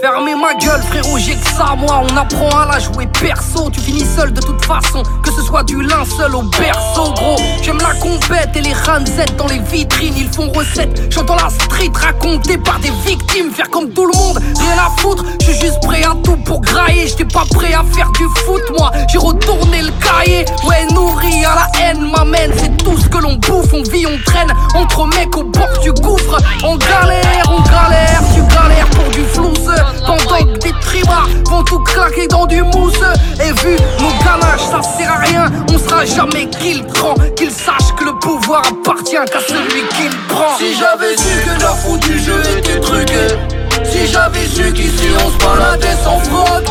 Fermez 0.00 0.34
ma 0.34 0.54
gueule 0.54 0.82
frérot 0.82 1.18
j'ai 1.18 1.34
que 1.34 1.46
ça 1.46 1.74
moi. 1.76 2.02
On 2.02 2.16
apprend 2.16 2.48
à 2.58 2.66
la 2.72 2.78
jouer 2.78 3.06
perso. 3.06 3.68
Tu 3.70 3.80
finis 3.80 4.06
seul 4.16 4.32
de 4.32 4.40
toute 4.40 4.64
façon. 4.64 5.02
Que 5.22 5.30
ce 5.30 5.42
soit 5.42 5.62
du 5.64 5.82
linceul 5.82 6.34
au 6.34 6.42
berceau 6.42 7.12
gros. 7.12 7.36
J'aime 7.62 7.78
la 7.78 7.92
compète 8.00 8.56
et 8.56 8.62
les 8.62 8.72
ranzettes 8.72 9.36
dans 9.36 9.46
les 9.46 9.58
vitrines. 9.58 10.14
Ils 10.16 10.30
font 10.30 10.50
recette. 10.52 11.12
J'entends 11.12 11.36
la 11.36 11.50
street 11.50 11.92
racontée 11.94 12.56
par 12.56 12.78
des 12.80 12.90
victimes. 13.04 13.50
Faire 13.52 13.68
comme 13.68 13.90
tout 13.90 14.06
le 14.06 14.16
monde 14.16 14.38
rien 14.38 14.76
à 14.78 14.88
foutre. 15.00 15.22
Je 15.40 15.50
suis 15.50 15.60
juste 15.60 15.80
prêt 15.82 16.02
à 16.02 16.14
tout 16.24 16.36
pour 16.46 16.62
grailler. 16.62 17.06
J'étais 17.06 17.26
pas 17.26 17.44
prêt 17.50 17.74
à 17.74 17.84
faire 17.92 18.10
du 18.12 18.24
foot 18.46 18.62
moi. 18.78 18.90
J'ai 19.12 19.18
retourné 19.18 19.82
le 19.82 19.92
cahier. 20.02 20.46
Ouais 20.66 20.86
nourri 20.94 21.44
à 21.44 21.56
la 21.56 21.80
haine 21.82 22.10
m'amène 22.10 22.52
C'est 22.56 22.74
tout 22.78 22.96
ce 22.96 23.08
que 23.08 23.18
l'on 23.18 23.34
bouffe 23.34 23.74
On 23.74 23.82
vit 23.82 24.06
on 24.06 24.18
traîne. 24.24 24.52
Entre 24.74 25.06
mecs 25.08 25.36
au 25.36 25.44
bord 25.44 25.78
du 25.82 25.92
gouffre. 25.92 26.38
On 26.64 26.76
galère 26.76 27.44
on 27.50 27.60
galère. 27.62 28.22
Tu 28.34 28.40
galères 28.54 28.88
pour 28.90 29.10
du 29.10 29.24
flouze 29.24 29.70
pendant 30.06 30.44
que 30.44 30.58
des 30.58 30.72
trimards 30.80 31.28
vont 31.46 31.62
tout 31.64 31.78
claquer 31.80 32.26
dans 32.28 32.46
du 32.46 32.62
mousse. 32.62 33.00
Et 33.40 33.52
vu 33.62 33.76
nos 33.98 34.10
ganaches 34.24 34.66
ça 34.70 34.82
sert 34.82 35.12
à 35.12 35.18
rien. 35.18 35.52
On 35.72 35.78
sera 35.78 36.04
jamais 36.04 36.48
qu'il 36.48 36.84
prend. 36.86 37.14
Qu'il 37.36 37.50
sache 37.50 37.94
que 37.96 38.04
le 38.04 38.18
pouvoir 38.18 38.62
appartient 38.68 39.16
qu'à 39.32 39.40
celui 39.40 39.82
qui 39.88 40.08
prend. 40.28 40.56
Si 40.58 40.74
j'avais 40.74 41.16
su 41.16 41.40
que 41.44 41.62
la 41.62 41.70
faute 41.70 42.00
du 42.00 42.18
jeu 42.18 42.40
était 42.58 42.80
truquée 42.80 43.36
Si 43.84 44.06
j'avais 44.06 44.46
su 44.46 44.72
qu'ici 44.72 45.08
on 45.24 45.30
se 45.30 45.44
baladait 45.44 45.96
sans 46.04 46.18
fraude 46.20 46.64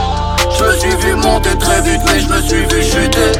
Je 0.57 0.63
me 0.63 0.77
suis 0.77 0.95
vu 0.97 1.15
monter 1.15 1.57
très 1.57 1.81
vite 1.81 2.01
mais 2.05 2.19
je 2.19 2.27
me 2.27 2.41
suis 2.41 2.65
vu 2.65 2.83
chuter. 2.83 3.39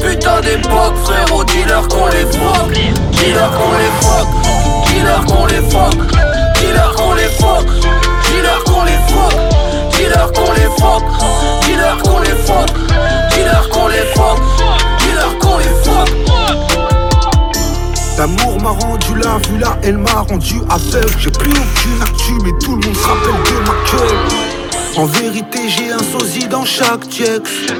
Putain 0.00 0.40
d'époque 0.40 0.94
frérot 1.04 1.44
dealer 1.44 1.86
qu'on 1.88 2.06
les 2.06 2.26
froque 2.26 2.72
Dealer 2.72 3.50
qu'on 3.50 3.72
les 3.78 3.92
froque 4.00 4.28
Dealer 4.86 5.24
qu'on 5.26 5.46
les 5.46 5.70
froque 5.70 5.94
Dealer 6.60 6.94
qu'on 6.96 7.14
les 7.14 7.28
Dealer 7.28 8.01
qu'on 8.86 9.96
dis-leur 9.96 10.32
qu'on 10.32 10.52
les 10.52 10.70
frotte, 10.78 11.04
dis-leur 11.66 12.02
qu'on 12.02 12.20
les 12.20 12.36
frotte, 12.44 12.74
dis-leur 13.30 13.68
qu'on 13.68 13.88
les 13.88 14.06
frotte, 14.14 14.40
dis-leur 14.98 15.38
qu'on 15.38 15.58
les 15.58 15.74
frotte. 15.82 16.12
L'amour 18.18 18.60
m'a 18.60 18.70
rendu 18.70 19.14
là, 19.16 19.38
vu 19.48 19.58
là, 19.58 19.76
elle 19.82 19.98
m'a 19.98 20.20
rendu 20.28 20.60
aveugle. 20.68 21.14
J'ai 21.18 21.30
plus 21.30 21.50
aucune 21.50 22.02
actu, 22.02 22.32
mais 22.44 22.52
tout 22.64 22.76
le 22.76 22.86
monde 22.86 22.96
se 22.96 23.06
rappelle 23.06 23.42
de 23.46 23.58
ma 23.66 23.74
queue. 23.90 25.00
En 25.00 25.06
vérité, 25.06 25.58
j'ai 25.68 25.90
un 25.90 26.02
sosie 26.02 26.46
dans 26.46 26.64
chaque 26.64 27.08
texte. 27.08 27.72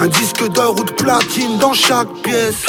Un 0.00 0.08
disque 0.08 0.48
d'or 0.52 0.74
ou 0.76 0.84
de 0.84 0.90
platine 0.90 1.56
dans 1.58 1.72
chaque 1.72 2.08
pièce. 2.24 2.66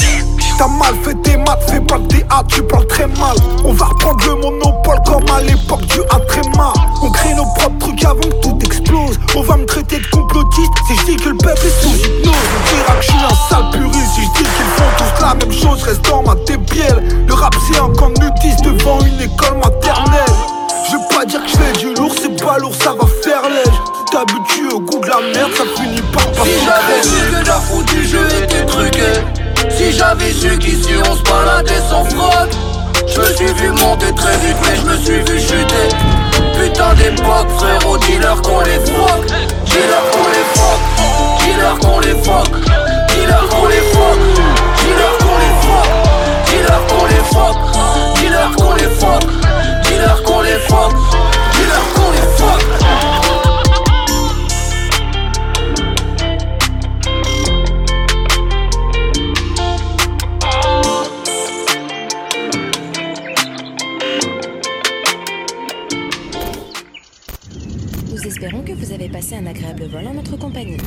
T'as 0.59 0.67
mal 0.67 0.93
fait 1.03 1.15
tes 1.23 1.35
maths, 1.37 1.69
fais 1.69 1.79
pas 1.79 1.97
le 1.97 2.07
théâtre, 2.07 2.45
tu 2.47 2.61
parles 2.63 2.85
très 2.85 3.07
mal. 3.07 3.35
On 3.65 3.73
va 3.73 3.85
reprendre 3.85 4.23
le 4.25 4.35
monopole 4.35 4.99
comme 5.05 5.25
à 5.35 5.41
l'époque 5.41 5.85
du 5.87 6.01
Atréma. 6.11 6.71
On 7.01 7.09
crée 7.09 7.33
nos 7.33 7.45
propres 7.55 7.79
trucs 7.79 8.05
avant 8.05 8.21
que 8.21 8.41
tout 8.41 8.57
explose. 8.63 9.19
On 9.35 9.41
va 9.41 9.57
me 9.57 9.65
traiter 9.65 9.97
de 9.97 10.07
complotiste 10.07 10.71
si 10.87 10.95
je 10.97 11.05
dis 11.05 11.15
que 11.17 11.29
le 11.29 11.37
peuple 11.37 11.65
est 11.65 11.81
sous 11.81 11.95
hypnose. 11.95 12.35
On 12.35 12.75
dira 12.75 12.95
que 12.95 13.01
je 13.01 13.11
suis 13.11 13.19
un 13.19 13.49
sale 13.49 13.71
puriste 13.71 14.11
si 14.13 14.21
je 14.21 14.27
dis 14.27 14.43
qu'ils 14.43 14.73
font 14.77 14.91
tous 14.97 15.21
la 15.21 15.33
même 15.33 15.51
chose. 15.51 15.83
Reste 15.83 16.05
dans 16.09 16.21
ma 16.21 16.35
débielle. 16.35 17.25
Le 17.27 17.33
rap 17.33 17.55
c'est 17.67 17.79
un 17.79 17.91
camp 17.93 18.09
nudiste 18.09 18.63
devant 18.63 18.99
une 19.01 19.19
école 19.19 19.57
maternelle. 19.57 20.35
Je 20.87 20.95
veux 20.95 21.17
pas 21.17 21.25
dire 21.25 21.43
que 21.43 21.49
je 21.49 21.57
fais 21.57 21.73
du 21.79 21.95
lourd, 21.95 22.13
c'est 22.21 22.41
pas 22.43 22.59
lourd, 22.59 22.73
ça 22.75 22.93
va 22.93 23.07
faire 23.23 23.49
lèche 23.49 23.94
t'habitues 24.11 24.67
au 24.73 24.79
goût 24.79 24.99
de 24.99 25.07
la 25.07 25.19
merde, 25.33 25.51
ça 25.55 25.63
finit 25.75 26.01
par 26.13 26.25
pas 26.31 26.43
Si 26.43 26.51
j'avais 26.65 27.03
su 27.03 27.43
que 27.43 27.47
la 27.47 27.59
foute 27.59 27.85
du 27.87 28.05
jeu 28.05 28.27
était 28.43 28.65
truquée, 28.65 29.21
si 29.69 29.91
j'avais 29.91 30.31
su 30.31 30.57
qu'ici 30.57 30.93
on 31.09 31.15
se 31.15 31.23
baladait 31.23 31.81
sans 31.89 32.03
fraude, 32.05 32.49
je 33.07 33.19
me 33.19 33.25
suis 33.35 33.53
vu 33.53 33.71
monter 33.71 34.13
très 34.15 34.37
vite, 34.37 34.57
mais 34.61 34.75
je 34.75 34.81
me 34.81 34.97
suis 34.97 35.31
vu 35.31 35.39
chuter. 35.39 35.89
Putain 36.59 36.93
d'époque, 36.95 37.49
frérot, 37.57 37.97
dis-leur 37.97 38.41
qu'on 38.41 38.61
les 38.61 38.79
fuck, 38.79 39.25
dis-leur 39.65 40.11
qu'on 40.11 40.27
les 40.29 40.45
fuck, 40.53 40.81
dis-leur 41.39 41.79
qu'on 41.79 41.99
les 41.99 42.23
fuck, 42.23 42.51
dis-leur 43.09 43.47
qu'on 43.49 43.67
les 43.67 43.81
fuck, 43.93 44.19
dis-leur 44.79 45.17
qu'on 45.17 45.37
les 45.37 45.55
fuck, 45.61 45.89
dis-leur 46.47 46.87
qu'on 46.87 47.05
les 47.05 47.23
fuck, 47.31 47.57
dis-leur 48.15 48.55
qu'on 48.55 48.73
les 48.73 48.89
fuck, 48.99 49.23
dis-leur 49.83 50.23
qu'on 50.23 50.41
les 50.41 50.59
fuck. 50.67 51.34
un 69.37 69.45
agréable 69.47 69.85
vol 69.87 70.07
en 70.07 70.13
notre 70.13 70.37
compagnie. 70.37 70.77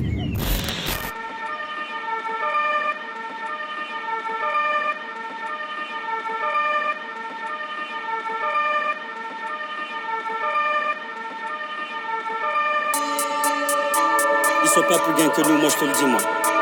Ils 14.64 14.68
sont 14.68 14.82
pas 14.82 14.98
plus 14.98 15.14
gains 15.14 15.28
que 15.30 15.42
nous, 15.42 15.58
moi 15.58 15.68
je 15.68 15.76
te 15.76 15.84
le 15.84 15.92
dis 15.92 16.04
moi. 16.06 16.57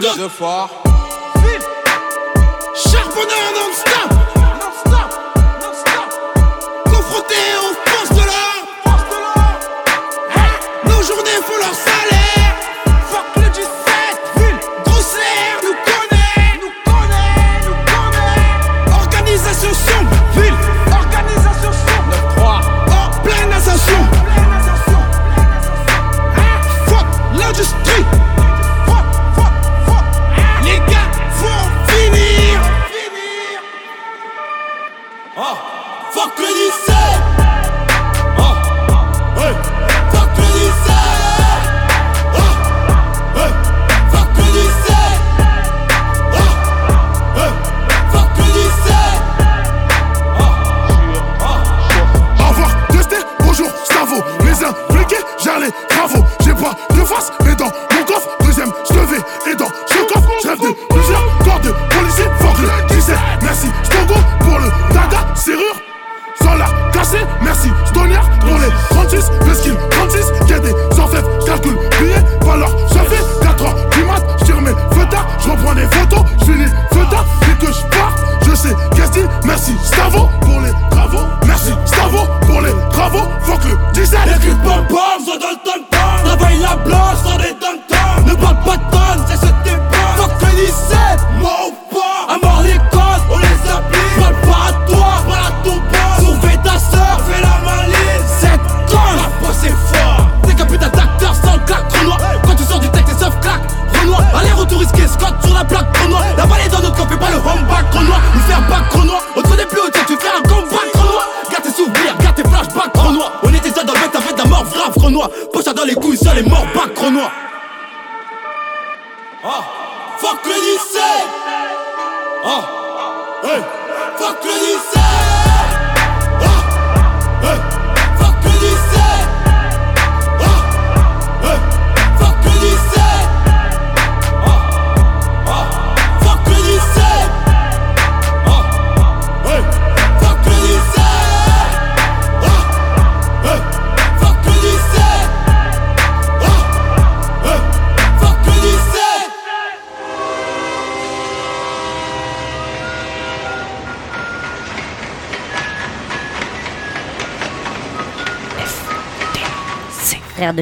Deux. 0.00 0.08
Charbonneur 2.74 3.48
non-stop 3.54 4.15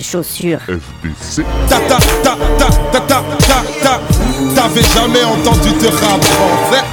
chaussures. 0.00 0.60
FDC. 0.60 1.44
Ta 1.68 1.78
ta 1.80 1.98
ta 2.22 2.36
ta 2.58 2.68
ta 2.92 3.00
ta 3.00 3.22
ta 3.38 3.62
ta. 3.82 4.00
T'avais 4.54 4.82
jamais 4.82 5.24
entendu 5.24 5.70
de 5.70 5.86
rap 5.88 6.20
en 6.20 6.72
fait. 6.72 6.84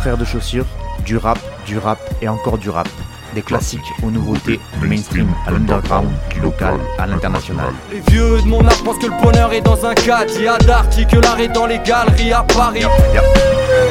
Frère 0.00 0.16
de 0.16 0.24
chaussures, 0.24 0.66
du 1.04 1.16
rap, 1.16 1.38
du 1.66 1.78
rap 1.78 1.98
et 2.22 2.28
encore 2.28 2.58
du 2.58 2.70
rap. 2.70 2.88
Des 3.34 3.42
classiques 3.42 3.80
aux 4.02 4.10
nouveautés, 4.10 4.58
du 4.80 4.88
mainstream 4.88 5.28
à 5.46 5.50
l'underground, 5.50 6.08
du 6.32 6.40
local 6.40 6.78
à 6.98 7.06
l'international. 7.06 7.72
Les 7.92 8.00
vieux 8.10 8.40
de 8.40 8.46
mon 8.46 8.66
âge 8.66 8.82
pensent 8.82 8.98
que 8.98 9.06
le 9.06 9.22
bonheur 9.22 9.52
est 9.52 9.60
dans 9.60 9.84
un 9.84 9.94
caddie 9.94 10.46
à 10.48 10.56
Darty, 10.58 11.06
que 11.06 11.18
l'art 11.18 11.38
est 11.38 11.48
dans 11.48 11.66
les 11.66 11.78
galeries 11.80 12.32
à 12.32 12.42
Paris. 12.42 12.84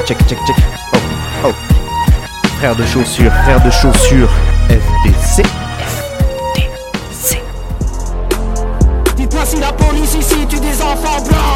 Check, 0.05 0.17
check, 0.27 0.39
check. 0.47 0.55
Oh, 0.93 0.97
oh. 1.45 1.53
Frère 2.57 2.75
de 2.75 2.85
chaussures, 2.85 3.31
frère 3.43 3.63
de 3.63 3.69
chaussures, 3.69 4.29
FDC. 4.69 5.14
Dites-moi 10.85 11.19
si 11.25 11.31
la 11.31 11.54